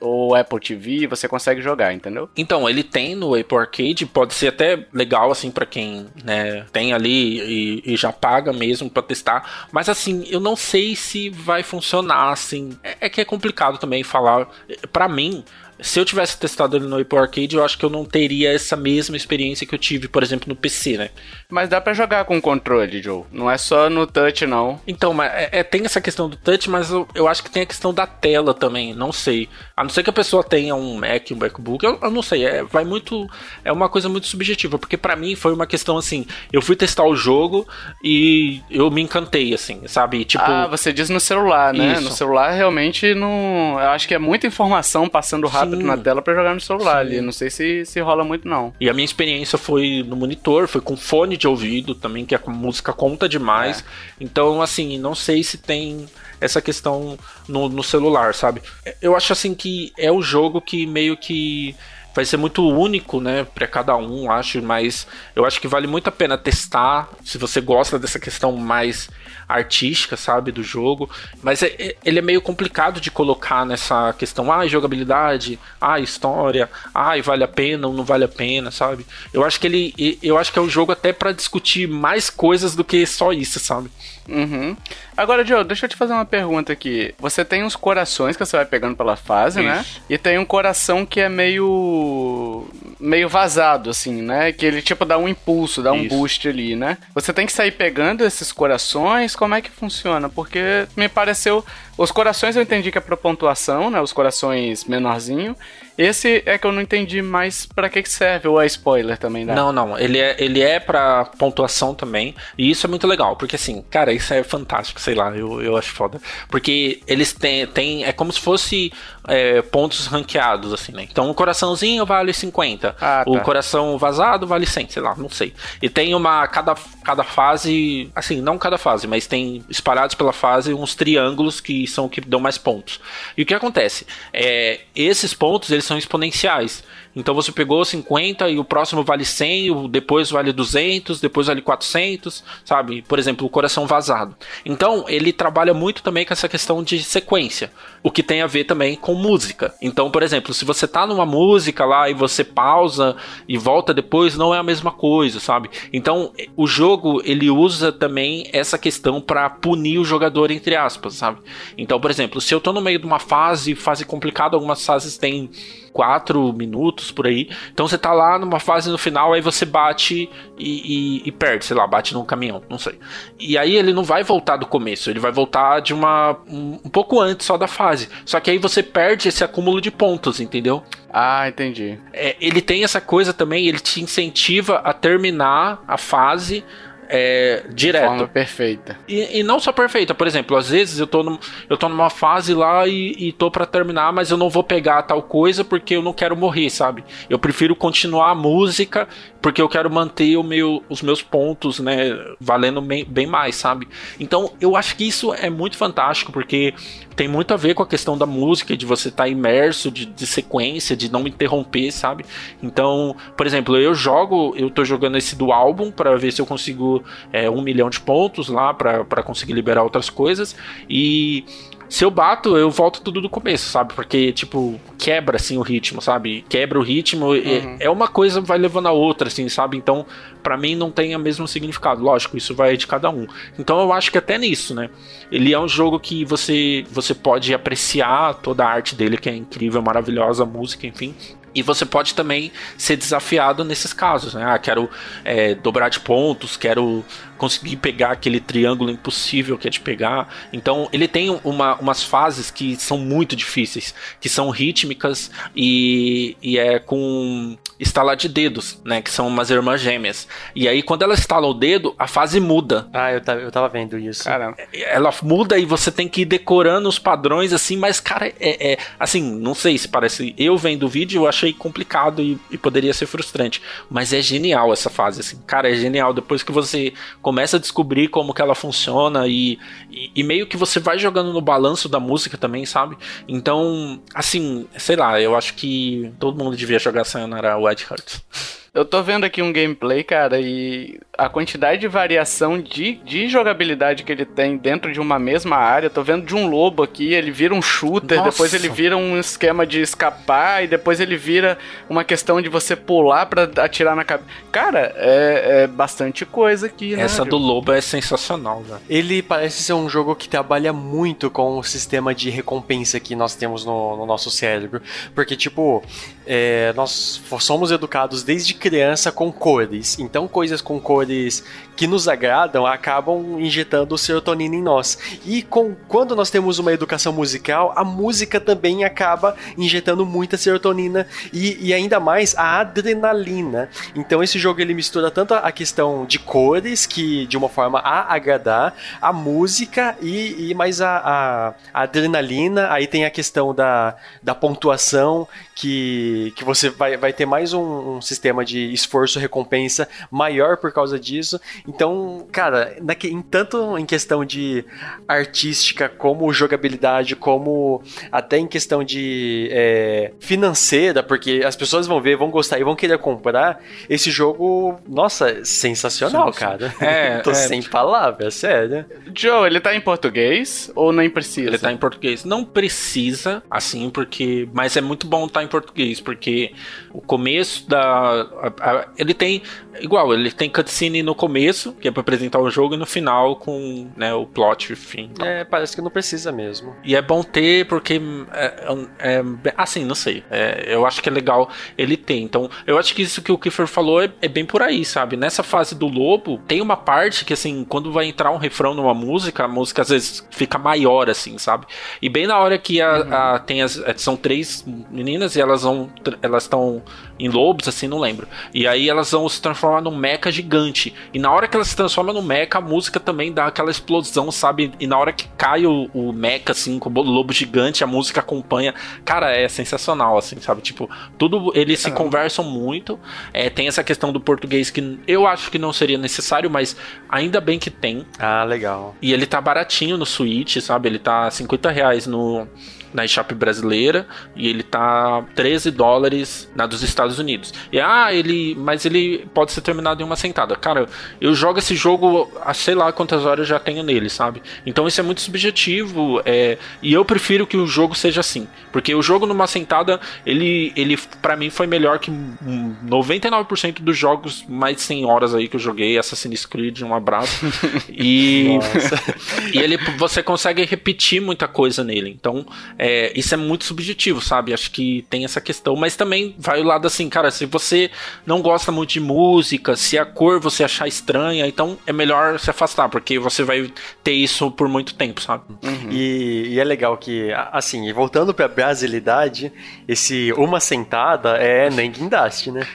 [0.00, 2.28] ou Apple TV, você consegue jogar, entendeu?
[2.36, 6.92] Então, ele tem no Apple Arcade, pode ser até legal assim para quem né, tem
[6.92, 11.62] ali e, e já paga mesmo para testar, mas assim, eu não sei se vai
[11.62, 12.76] funcionar assim.
[12.82, 14.48] É, é que é complicado também falar.
[14.92, 15.44] Para mim,
[15.82, 18.76] se eu tivesse testado ele no Apple Arcade, eu acho que eu não teria essa
[18.76, 21.10] mesma experiência que eu tive, por exemplo, no PC, né?
[21.48, 23.24] Mas dá para jogar com controle, Joe.
[23.30, 24.80] Não é só no touch, não.
[24.86, 27.62] Então, mas é, é, tem essa questão do touch, mas eu, eu, acho que tem
[27.62, 28.94] a questão da tela também.
[28.94, 29.48] Não sei.
[29.82, 32.46] A não ser que a pessoa tenha um Mac, um MacBook, eu, eu não sei.
[32.46, 33.28] É, vai muito.
[33.64, 36.24] É uma coisa muito subjetiva, porque para mim foi uma questão assim.
[36.52, 37.66] Eu fui testar o jogo
[38.02, 40.24] e eu me encantei, assim, sabe?
[40.24, 40.44] Tipo.
[40.44, 41.94] Ah, você diz no celular, né?
[41.94, 42.02] Isso.
[42.02, 43.76] No celular realmente não.
[43.80, 46.98] Eu acho que é muita informação passando rápido quadro na tela pra jogar no celular
[46.98, 47.20] ali.
[47.20, 48.72] Não sei se, se rola muito, não.
[48.80, 52.40] E a minha experiência foi no monitor, foi com fone de ouvido também, que a
[52.46, 53.80] música conta demais.
[53.80, 53.84] É.
[54.20, 56.06] Então, assim, não sei se tem
[56.42, 57.18] essa questão
[57.48, 58.62] no, no celular, sabe?
[59.00, 61.74] Eu acho assim que é o jogo que meio que
[62.14, 66.08] vai ser muito único, né, para cada um, acho, mas eu acho que vale muito
[66.08, 69.08] a pena testar, se você gosta dessa questão mais
[69.54, 71.08] artística, sabe, do jogo,
[71.42, 76.68] mas é- é- ele é meio complicado de colocar nessa questão, ah, jogabilidade, ah, história,
[76.94, 79.06] ah, vale a pena ou não vale a pena, sabe?
[79.32, 82.74] Eu acho que ele, eu acho que é um jogo até para discutir mais coisas
[82.74, 83.90] do que só isso, sabe?
[84.28, 84.76] Uhum.
[85.16, 87.12] Agora, Joe, deixa eu te fazer uma pergunta aqui.
[87.18, 89.84] Você tem uns corações que você vai pegando pela fase, né?
[90.08, 92.66] E tem um coração que é meio.
[93.00, 94.52] meio vazado, assim, né?
[94.52, 96.08] Que ele tipo dá um impulso, dá um Isso.
[96.16, 96.98] boost ali, né?
[97.14, 100.28] Você tem que sair pegando esses corações, como é que funciona?
[100.28, 101.64] Porque me pareceu.
[101.98, 104.00] Os corações eu entendi que é pra pontuação, né?
[104.00, 105.56] Os corações menorzinho.
[105.98, 109.44] Esse é que eu não entendi mais pra que que serve, ou é spoiler também,
[109.44, 109.52] né?
[109.52, 113.56] Não, não, ele é, ele é pra pontuação também, e isso é muito legal, porque
[113.56, 116.18] assim, cara, isso é fantástico, sei lá, eu, eu acho foda.
[116.48, 118.92] Porque eles têm, têm é como se fosse
[119.28, 121.06] é, pontos ranqueados, assim, né?
[121.10, 123.40] Então o coraçãozinho vale 50, Ah, o tá.
[123.40, 125.54] coração vazado vale 100, sei lá, não sei.
[125.80, 130.74] E tem uma, cada, cada fase, assim, não cada fase, mas tem espalhados pela fase
[130.74, 133.00] uns triângulos que são o que dão mais pontos.
[133.36, 134.06] E o que acontece?
[134.32, 136.82] É, esses pontos, eles são exponenciais.
[137.14, 141.60] Então você pegou 50 e o próximo vale 100, o depois vale 200, depois vale
[141.60, 143.02] 400, sabe?
[143.02, 144.34] Por exemplo, o coração vazado.
[144.64, 147.70] Então ele trabalha muito também com essa questão de sequência,
[148.02, 149.74] o que tem a ver também com música.
[149.80, 154.36] Então, por exemplo, se você tá numa música lá e você pausa e volta depois,
[154.36, 155.70] não é a mesma coisa, sabe?
[155.92, 161.40] Então o jogo ele usa também essa questão para punir o jogador entre aspas, sabe?
[161.76, 165.18] Então, por exemplo, se eu tô no meio de uma fase, fase complicada, algumas fases
[165.18, 165.50] têm
[165.92, 167.50] quatro minutos por aí.
[167.72, 170.28] Então você tá lá numa fase no final, aí você bate
[170.58, 172.98] e, e- e perde, sei lá, bate num caminhão, não sei.
[173.38, 176.36] E aí ele não vai voltar do começo, ele vai voltar de uma.
[176.48, 178.08] um, um pouco antes só da fase.
[178.24, 180.82] Só que aí você perde esse acúmulo de pontos, entendeu?
[181.12, 181.98] Ah, entendi.
[182.12, 186.64] É, ele tem essa coisa também, ele te incentiva a terminar a fase.
[187.12, 188.06] É, direto.
[188.06, 188.98] Forma perfeita.
[189.06, 191.38] E, e não só perfeita, por exemplo, às vezes eu tô, num-
[191.68, 195.02] eu tô numa fase lá e, e tô pra terminar, mas eu não vou pegar
[195.02, 197.04] tal coisa porque eu não quero morrer, sabe?
[197.28, 199.06] Eu prefiro continuar a música
[199.40, 203.86] porque eu quero manter o meu, os meus pontos, né, valendo bem, bem mais, sabe?
[204.18, 206.72] Então eu acho que isso é muito fantástico porque
[207.14, 210.26] tem muito a ver com a questão da música, de você estar imerso, de, de
[210.26, 212.24] sequência, de não interromper, sabe?
[212.62, 216.46] Então, por exemplo, eu jogo, eu tô jogando esse do álbum pra ver se eu
[216.46, 217.02] consigo
[217.32, 220.56] é, um milhão de pontos lá pra conseguir liberar outras coisas
[220.88, 221.44] e
[221.92, 223.92] se eu bato, eu volto tudo do começo, sabe?
[223.92, 226.42] Porque, tipo, quebra, assim, o ritmo, sabe?
[226.48, 227.34] Quebra o ritmo.
[227.36, 227.40] e-
[227.80, 229.76] É uma coisa vai levando a outra, assim, sabe?
[229.76, 230.06] Então,
[230.42, 232.02] pra mim, não tem o mesmo significado.
[232.02, 233.26] Lógico, isso vai de cada um.
[233.58, 234.88] Então, eu acho que até nisso, né?
[235.30, 239.36] Ele é um jogo que você, você pode apreciar toda a arte dele, que é
[239.36, 241.14] incrível, maravilhosa, a música, enfim.
[241.54, 244.44] E você pode também ser desafiado nesses casos, né?
[244.44, 244.88] Ah, quero
[245.24, 247.04] é, dobrar de pontos, quero
[247.42, 250.28] conseguir pegar aquele triângulo impossível que é de pegar.
[250.52, 256.56] Então, ele tem uma, umas fases que são muito difíceis, que são rítmicas e, e
[256.56, 259.02] é com estalar de dedos, né?
[259.02, 260.28] Que são umas irmãs gêmeas.
[260.54, 262.86] E aí, quando ela estala o dedo, a fase muda.
[262.92, 264.22] Ah, eu tava, eu tava vendo isso.
[264.22, 264.56] Caramba.
[264.72, 268.78] Ela muda e você tem que ir decorando os padrões assim, mas cara, é, é-
[269.00, 270.32] assim, não sei se parece.
[270.38, 274.72] Eu vendo o vídeo, eu achei complicado e, e poderia ser frustrante, mas é genial
[274.72, 276.14] essa fase, assim, cara, é genial.
[276.14, 279.58] Depois que você começa a descobrir como que ela funciona e,
[279.90, 282.96] e, e meio que você vai jogando no balanço da música também, sabe?
[283.26, 288.22] Então, assim, sei lá, eu acho que todo mundo devia jogar Sayonara Wild Hearts.
[288.74, 294.02] Eu tô vendo aqui um gameplay, cara, e a quantidade de variação de, de jogabilidade
[294.02, 295.90] que ele tem dentro de uma mesma área.
[295.90, 298.30] Tô vendo de um lobo aqui, ele vira um shooter, Nossa.
[298.30, 302.74] depois ele vira um esquema de escapar, e depois ele vira uma questão de você
[302.74, 304.30] pular pra atirar na cabeça.
[304.50, 307.02] Cara, é, é bastante coisa aqui, né?
[307.02, 308.80] Essa do lobo é sensacional, velho.
[308.88, 313.34] Ele parece ser um jogo que trabalha muito com o sistema de recompensa que nós
[313.34, 314.80] temos no, no nosso cérebro.
[315.14, 315.84] Porque, tipo,
[316.26, 319.98] é, nós somos educados desde criança com cores.
[319.98, 321.42] Então, coisas com cores
[321.82, 324.96] que nos agradam acabam injetando serotonina em nós.
[325.26, 331.08] E com, quando nós temos uma educação musical, a música também acaba injetando muita serotonina
[331.32, 333.68] e, e ainda mais a adrenalina.
[333.96, 338.14] Então esse jogo ele mistura tanto a questão de cores, que de uma forma a
[338.14, 342.70] agradar, a música e, e mais a, a, a adrenalina.
[342.70, 347.96] Aí tem a questão da, da pontuação, que, que você vai, vai ter mais um,
[347.96, 351.40] um sistema de esforço-recompensa maior por causa disso.
[351.74, 354.64] Então, cara, na, em, tanto em questão de
[355.08, 362.16] artística, como jogabilidade, como até em questão de é, financeira, porque as pessoas vão ver,
[362.16, 366.38] vão gostar e vão querer comprar, esse jogo, nossa, sensacional, sim, sim.
[366.38, 366.74] cara.
[366.80, 367.34] É, Tô é...
[367.34, 368.84] sem palavras, sério.
[369.14, 371.48] Joe, ele tá em português ou nem precisa?
[371.48, 372.24] Ele tá em português.
[372.24, 374.48] Não precisa, assim, porque.
[374.52, 376.52] Mas é muito bom estar tá em português, porque
[376.92, 377.80] o começo da.
[377.80, 379.42] A, a, ele tem.
[379.80, 383.36] Igual, ele tem cutscene no começo, que é pra apresentar o jogo, e no final
[383.36, 385.10] com né, o plot, enfim.
[385.12, 385.26] Então.
[385.26, 386.74] É, parece que não precisa mesmo.
[386.84, 388.00] E é bom ter, porque.
[388.32, 390.24] É, é, é assim, não sei.
[390.30, 392.18] É, eu acho que é legal ele ter.
[392.18, 395.16] Então, eu acho que isso que o Kiefer falou é, é, bem por aí, sabe?
[395.16, 398.94] Nessa fase do lobo, tem uma parte que, assim, quando vai entrar um refrão numa
[398.94, 401.66] música, a música às vezes fica maior, assim, sabe?
[402.00, 403.14] E bem na hora que a, uhum.
[403.14, 403.82] a tem as.
[403.96, 405.90] São três meninas e elas vão.
[406.22, 406.82] Elas estão
[407.18, 408.26] em lobos, assim, não lembro.
[408.52, 410.94] E aí elas vão se transformar num mecha gigante.
[411.12, 414.30] E na hora que elas se transformam no mecha, a música também dá aquela explosão,
[414.30, 414.72] sabe?
[414.78, 418.20] E na hora que cai o, o mecha, assim, com o lobo gigante, a música
[418.20, 418.74] acompanha.
[419.04, 420.60] Cara, é sensacional, assim, sabe?
[420.60, 420.88] Tipo,
[421.18, 421.52] tudo.
[421.54, 422.98] Eles se conversam muito.
[423.32, 426.76] É, tem essa questão do português que eu acho que não seria necessário, mas
[427.08, 428.06] ainda bem que tem.
[428.18, 428.94] Ah, legal.
[429.00, 430.88] E ele tá baratinho no Switch, sabe?
[430.88, 432.46] Ele tá 50 reais no
[432.92, 437.52] na eShop brasileira e ele tá 13 dólares na dos Estados Unidos.
[437.72, 440.54] E ah, ele, mas ele pode ser terminado em uma sentada.
[440.56, 440.86] Cara,
[441.20, 444.42] eu jogo esse jogo há sei lá quantas horas já tenho nele, sabe?
[444.66, 448.94] Então isso é muito subjetivo, é, e eu prefiro que o jogo seja assim, porque
[448.94, 454.76] o jogo numa sentada, ele ele para mim foi melhor que 99% dos jogos mais
[454.76, 457.46] de 100 horas aí que eu joguei, Assassin's Creed, um abraço.
[457.88, 458.58] e
[459.52, 462.10] e ele você consegue repetir muita coisa nele.
[462.10, 462.46] Então,
[462.84, 464.52] é, isso é muito subjetivo, sabe?
[464.52, 467.88] Acho que tem essa questão, mas também vai o lado assim, cara, se você
[468.26, 472.50] não gosta muito de música, se a cor você achar estranha, então é melhor se
[472.50, 473.72] afastar, porque você vai
[474.02, 475.44] ter isso por muito tempo, sabe?
[475.62, 475.92] Uhum.
[475.92, 479.52] E, e, é legal que, assim, voltando pra brasilidade,
[479.86, 482.66] esse uma sentada é nem guindaste, né?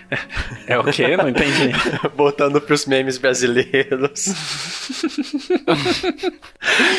[0.68, 1.18] É o quê?
[1.18, 1.74] Não entendi.
[2.16, 4.28] Voltando pros memes brasileiros.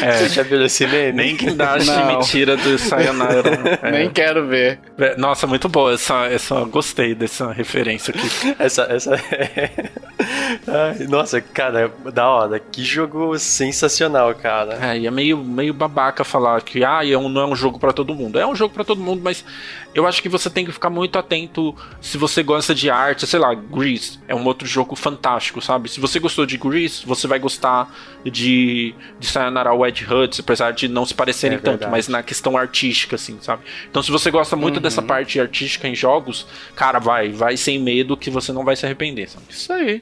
[0.03, 0.13] é.
[0.13, 1.13] Você já viu esse meme?
[1.13, 3.79] Nem guindaste me tira do Sayonara.
[3.83, 3.91] É.
[3.91, 4.79] Nem quero ver.
[4.99, 6.61] É, nossa, muito boa essa, essa.
[6.65, 8.29] Gostei dessa referência aqui.
[8.59, 8.83] Essa.
[8.91, 9.13] essa
[10.67, 12.59] Ai, nossa, cara, da hora.
[12.59, 14.79] Que jogo sensacional, cara.
[14.81, 17.79] É, e é meio, meio babaca falar que ah, é um, não é um jogo
[17.79, 18.39] para todo mundo.
[18.39, 19.45] É um jogo para todo mundo, mas
[19.99, 23.41] eu acho que você tem que ficar muito atento se você gosta de arte, sei
[23.41, 25.91] lá, Grease é um outro jogo fantástico, sabe?
[25.91, 27.93] Se você gostou de Grease, você vai gostar
[28.25, 32.57] de, de Sayonara Wed Huts, apesar de não se parecerem é tanto, mas na questão
[32.57, 33.65] artística, assim, sabe?
[33.91, 34.83] Então se você gosta muito uhum.
[34.83, 36.47] dessa parte artística em jogos,
[36.77, 39.47] cara, vai, vai sem medo que você não vai se arrepender, sabe?
[39.51, 40.01] Isso aí.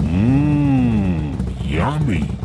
[0.00, 1.32] Mmm,
[1.68, 2.35] yummy.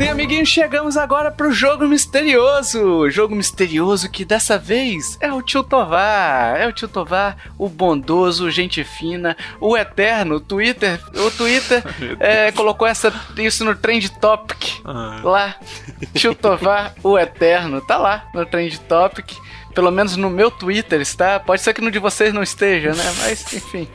[0.00, 3.10] Sim, amiguinhos, chegamos agora pro jogo misterioso.
[3.10, 6.58] Jogo misterioso que dessa vez é o Tio Tovar.
[6.58, 10.36] É o Tio Tovar, o bondoso, gente fina, o eterno.
[10.36, 11.84] O Twitter, o Twitter
[12.18, 14.80] é, colocou essa, isso no Trend Topic.
[14.86, 15.20] Ah.
[15.22, 15.56] Lá.
[16.14, 17.82] Tio Tovar, o eterno.
[17.82, 19.32] Tá lá no Trend Topic.
[19.74, 21.38] Pelo menos no meu Twitter está.
[21.38, 23.04] Pode ser que no de vocês não esteja, né?
[23.20, 23.88] Mas, enfim.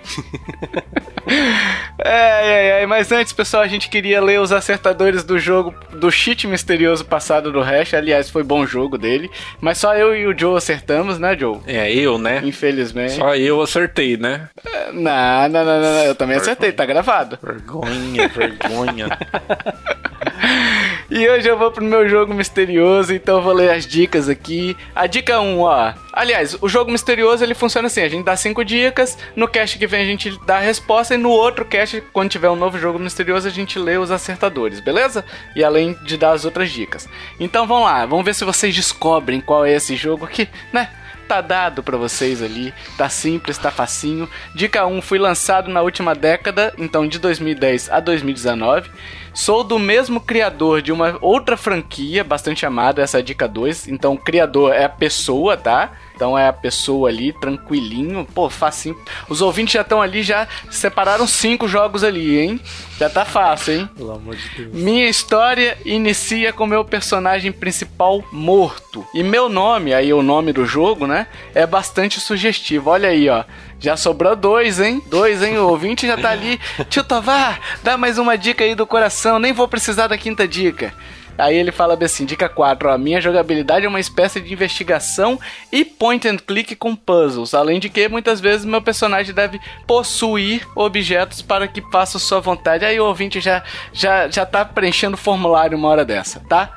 [2.03, 6.11] é, é, é, mas antes, pessoal, a gente queria ler os acertadores do jogo do
[6.11, 7.93] cheat misterioso passado do Hash.
[7.93, 9.29] Aliás, foi bom jogo dele.
[9.59, 11.59] Mas só eu e o Joe acertamos, né, Joe?
[11.67, 12.41] É, eu, né?
[12.43, 13.13] Infelizmente.
[13.13, 14.49] Só eu acertei, né?
[14.65, 16.53] É, não, não, não, não, eu também vergonha.
[16.53, 17.37] acertei, tá gravado.
[17.41, 19.07] Vergonha, vergonha.
[21.15, 24.75] e hoje eu vou pro meu jogo misterioso, então eu vou ler as dicas aqui.
[24.93, 25.93] A dica 1, ó.
[26.11, 29.87] Aliás, o jogo misterioso ele funciona assim: a gente dá 5 dicas, no cast que
[29.87, 32.99] vem a gente dá a resposta, e no outro cast, quando tiver um novo jogo
[32.99, 35.23] misterioso, a gente lê os acertadores, beleza?
[35.55, 37.07] E além de dar as outras dicas.
[37.39, 40.89] Então vamos lá, vamos ver se vocês descobrem qual é esse jogo aqui, né?
[41.25, 44.29] tá dado para vocês ali, tá simples, tá facinho.
[44.53, 48.89] Dica 1 foi lançado na última década, então de 2010 a 2019.
[49.35, 53.89] Sou do mesmo criador de uma outra franquia bastante amada, essa é a dica 2.
[53.89, 55.91] Então, o criador é a pessoa, tá?
[56.15, 58.97] Então é a pessoa ali, tranquilinho, pô, facinho.
[59.27, 62.61] Os ouvintes já estão ali, já separaram cinco jogos ali, hein?
[62.97, 63.89] Já tá fácil, hein?
[63.97, 64.73] Pelo amor de Deus.
[64.73, 69.05] Minha história inicia com meu personagem principal morto.
[69.13, 71.27] E meu nome, aí o nome do jogo, né?
[71.53, 72.89] É bastante sugestivo.
[72.89, 73.43] Olha aí, ó.
[73.79, 75.01] Já sobrou dois, hein?
[75.07, 75.57] Dois, hein?
[75.57, 76.59] O ouvinte já tá ali.
[76.89, 79.39] Tio Tovar, dá mais uma dica aí do coração.
[79.39, 80.93] Nem vou precisar da quinta dica.
[81.37, 85.37] Aí ele fala assim, dica 4, ó, minha jogabilidade é uma espécie de investigação
[85.69, 90.65] e point and click com puzzles, além de que muitas vezes meu personagem deve possuir
[90.75, 92.85] objetos para que faça sua vontade.
[92.85, 96.71] Aí o ouvinte já, já, já tá preenchendo o formulário uma hora dessa, tá?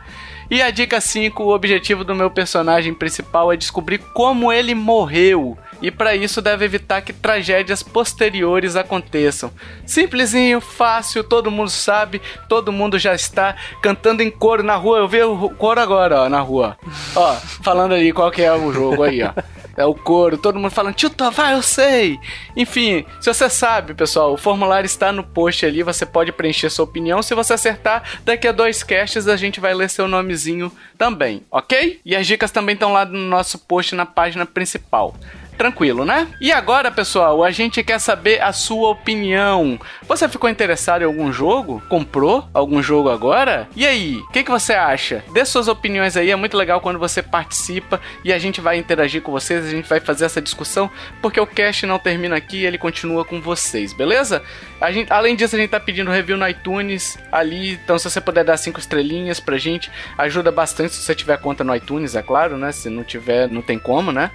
[0.51, 5.57] E a dica 5, o objetivo do meu personagem principal é descobrir como ele morreu.
[5.81, 9.53] E para isso deve evitar que tragédias posteriores aconteçam.
[9.87, 14.99] Simplesinho, fácil, todo mundo sabe, todo mundo já está cantando em coro na rua.
[14.99, 16.77] Eu vi o coro agora, ó, na rua.
[17.15, 19.33] Ó, falando ali qual que é o jogo aí, ó.
[19.79, 22.19] É o coro, todo mundo falando, tio Tovar, eu sei.
[22.57, 26.85] Enfim, se você sabe, pessoal, o formulário está no post ali, você pode preencher sua
[26.85, 27.23] opinião.
[27.23, 32.01] Se você acertar, daqui a dois casts a gente vai ler seu nomezinho também, ok?
[32.05, 35.15] E as dicas também estão lá no nosso post na página principal.
[35.59, 36.29] Tranquilo, né?
[36.41, 39.79] E agora, pessoal, a gente quer saber a sua opinião.
[40.07, 41.83] Você ficou interessado em algum jogo?
[41.89, 43.69] Comprou algum jogo agora?
[43.75, 45.25] E aí, o que, que você acha?
[45.33, 49.21] Dê suas opiniões aí, é muito legal quando você participa e a gente vai interagir
[49.21, 50.89] com vocês, a gente vai fazer essa discussão,
[51.21, 54.45] porque o cast não termina aqui, ele continua com vocês, beleza?
[54.81, 58.21] A gente, além disso, a gente tá pedindo review no iTunes ali, então se você
[58.21, 62.23] puder dar cinco estrelinhas pra gente, ajuda bastante se você tiver conta no iTunes, é
[62.23, 62.71] claro, né?
[62.71, 64.31] Se não tiver, não tem como, né?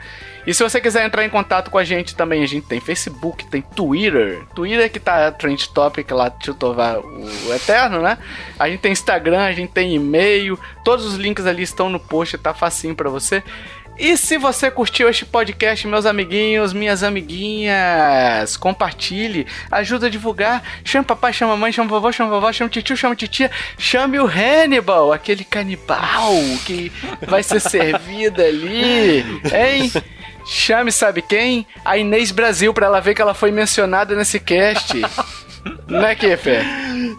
[0.46, 3.46] E se você quiser entrar em contato com a gente também, a gente tem Facebook,
[3.46, 4.44] tem Twitter.
[4.54, 8.18] Twitter que tá Trend Topic lá, Tutovar o Eterno, né?
[8.60, 10.60] A gente tem Instagram, a gente tem e-mail.
[10.84, 13.42] Todos os links ali estão no post, tá facinho para você.
[13.98, 20.64] E se você curtiu este podcast, meus amiguinhos, minhas amiguinhas, compartilhe, ajuda a divulgar.
[20.84, 23.52] Chama papai, chama mamãe, chama vovó, chama vovó, chama tio, chama titia.
[23.78, 26.34] Chame o Hannibal, aquele canibal
[26.66, 26.92] que
[27.28, 29.20] vai ser servido ali,
[29.54, 29.92] hein?
[30.46, 31.66] Chame, sabe quem?
[31.86, 34.94] A Inês Brasil, pra ela ver que ela foi mencionada nesse cast.
[35.88, 36.64] Não é que, Fé?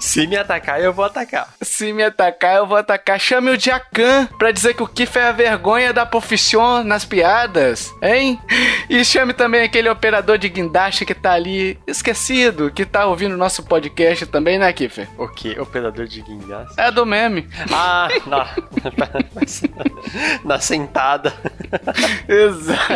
[0.01, 1.49] Se me atacar, eu vou atacar.
[1.61, 3.18] Se me atacar, eu vou atacar.
[3.20, 7.92] Chame o Jacan pra dizer que o Kiff é a vergonha da profissão nas piadas,
[8.03, 8.40] hein?
[8.88, 13.62] E chame também aquele operador de guindaste que tá ali esquecido, que tá ouvindo nosso
[13.62, 15.09] podcast também, né, Kiffer?
[15.18, 15.57] O quê?
[15.59, 16.74] Operador de guindaste?
[16.78, 17.49] É do meme.
[17.72, 18.49] Ah, na,
[20.45, 21.32] na sentada.
[22.28, 22.90] Exato.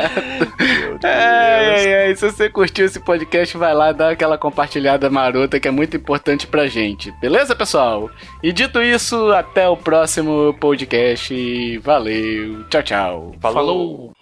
[0.58, 1.04] Meu Deus.
[1.04, 2.14] É, é, é.
[2.14, 6.46] Se você curtiu esse podcast, vai lá dar aquela compartilhada marota que é muito importante
[6.46, 7.12] pra gente.
[7.20, 8.10] Beleza, pessoal?
[8.42, 11.78] E dito isso, até o próximo podcast.
[11.78, 12.64] Valeu.
[12.70, 13.34] Tchau, tchau.
[13.40, 14.12] Falou.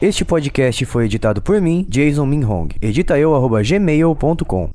[0.00, 2.68] Este podcast foi editado por mim, Jason Minhong.
[2.82, 4.70] Edita eu, arroba gmail.com.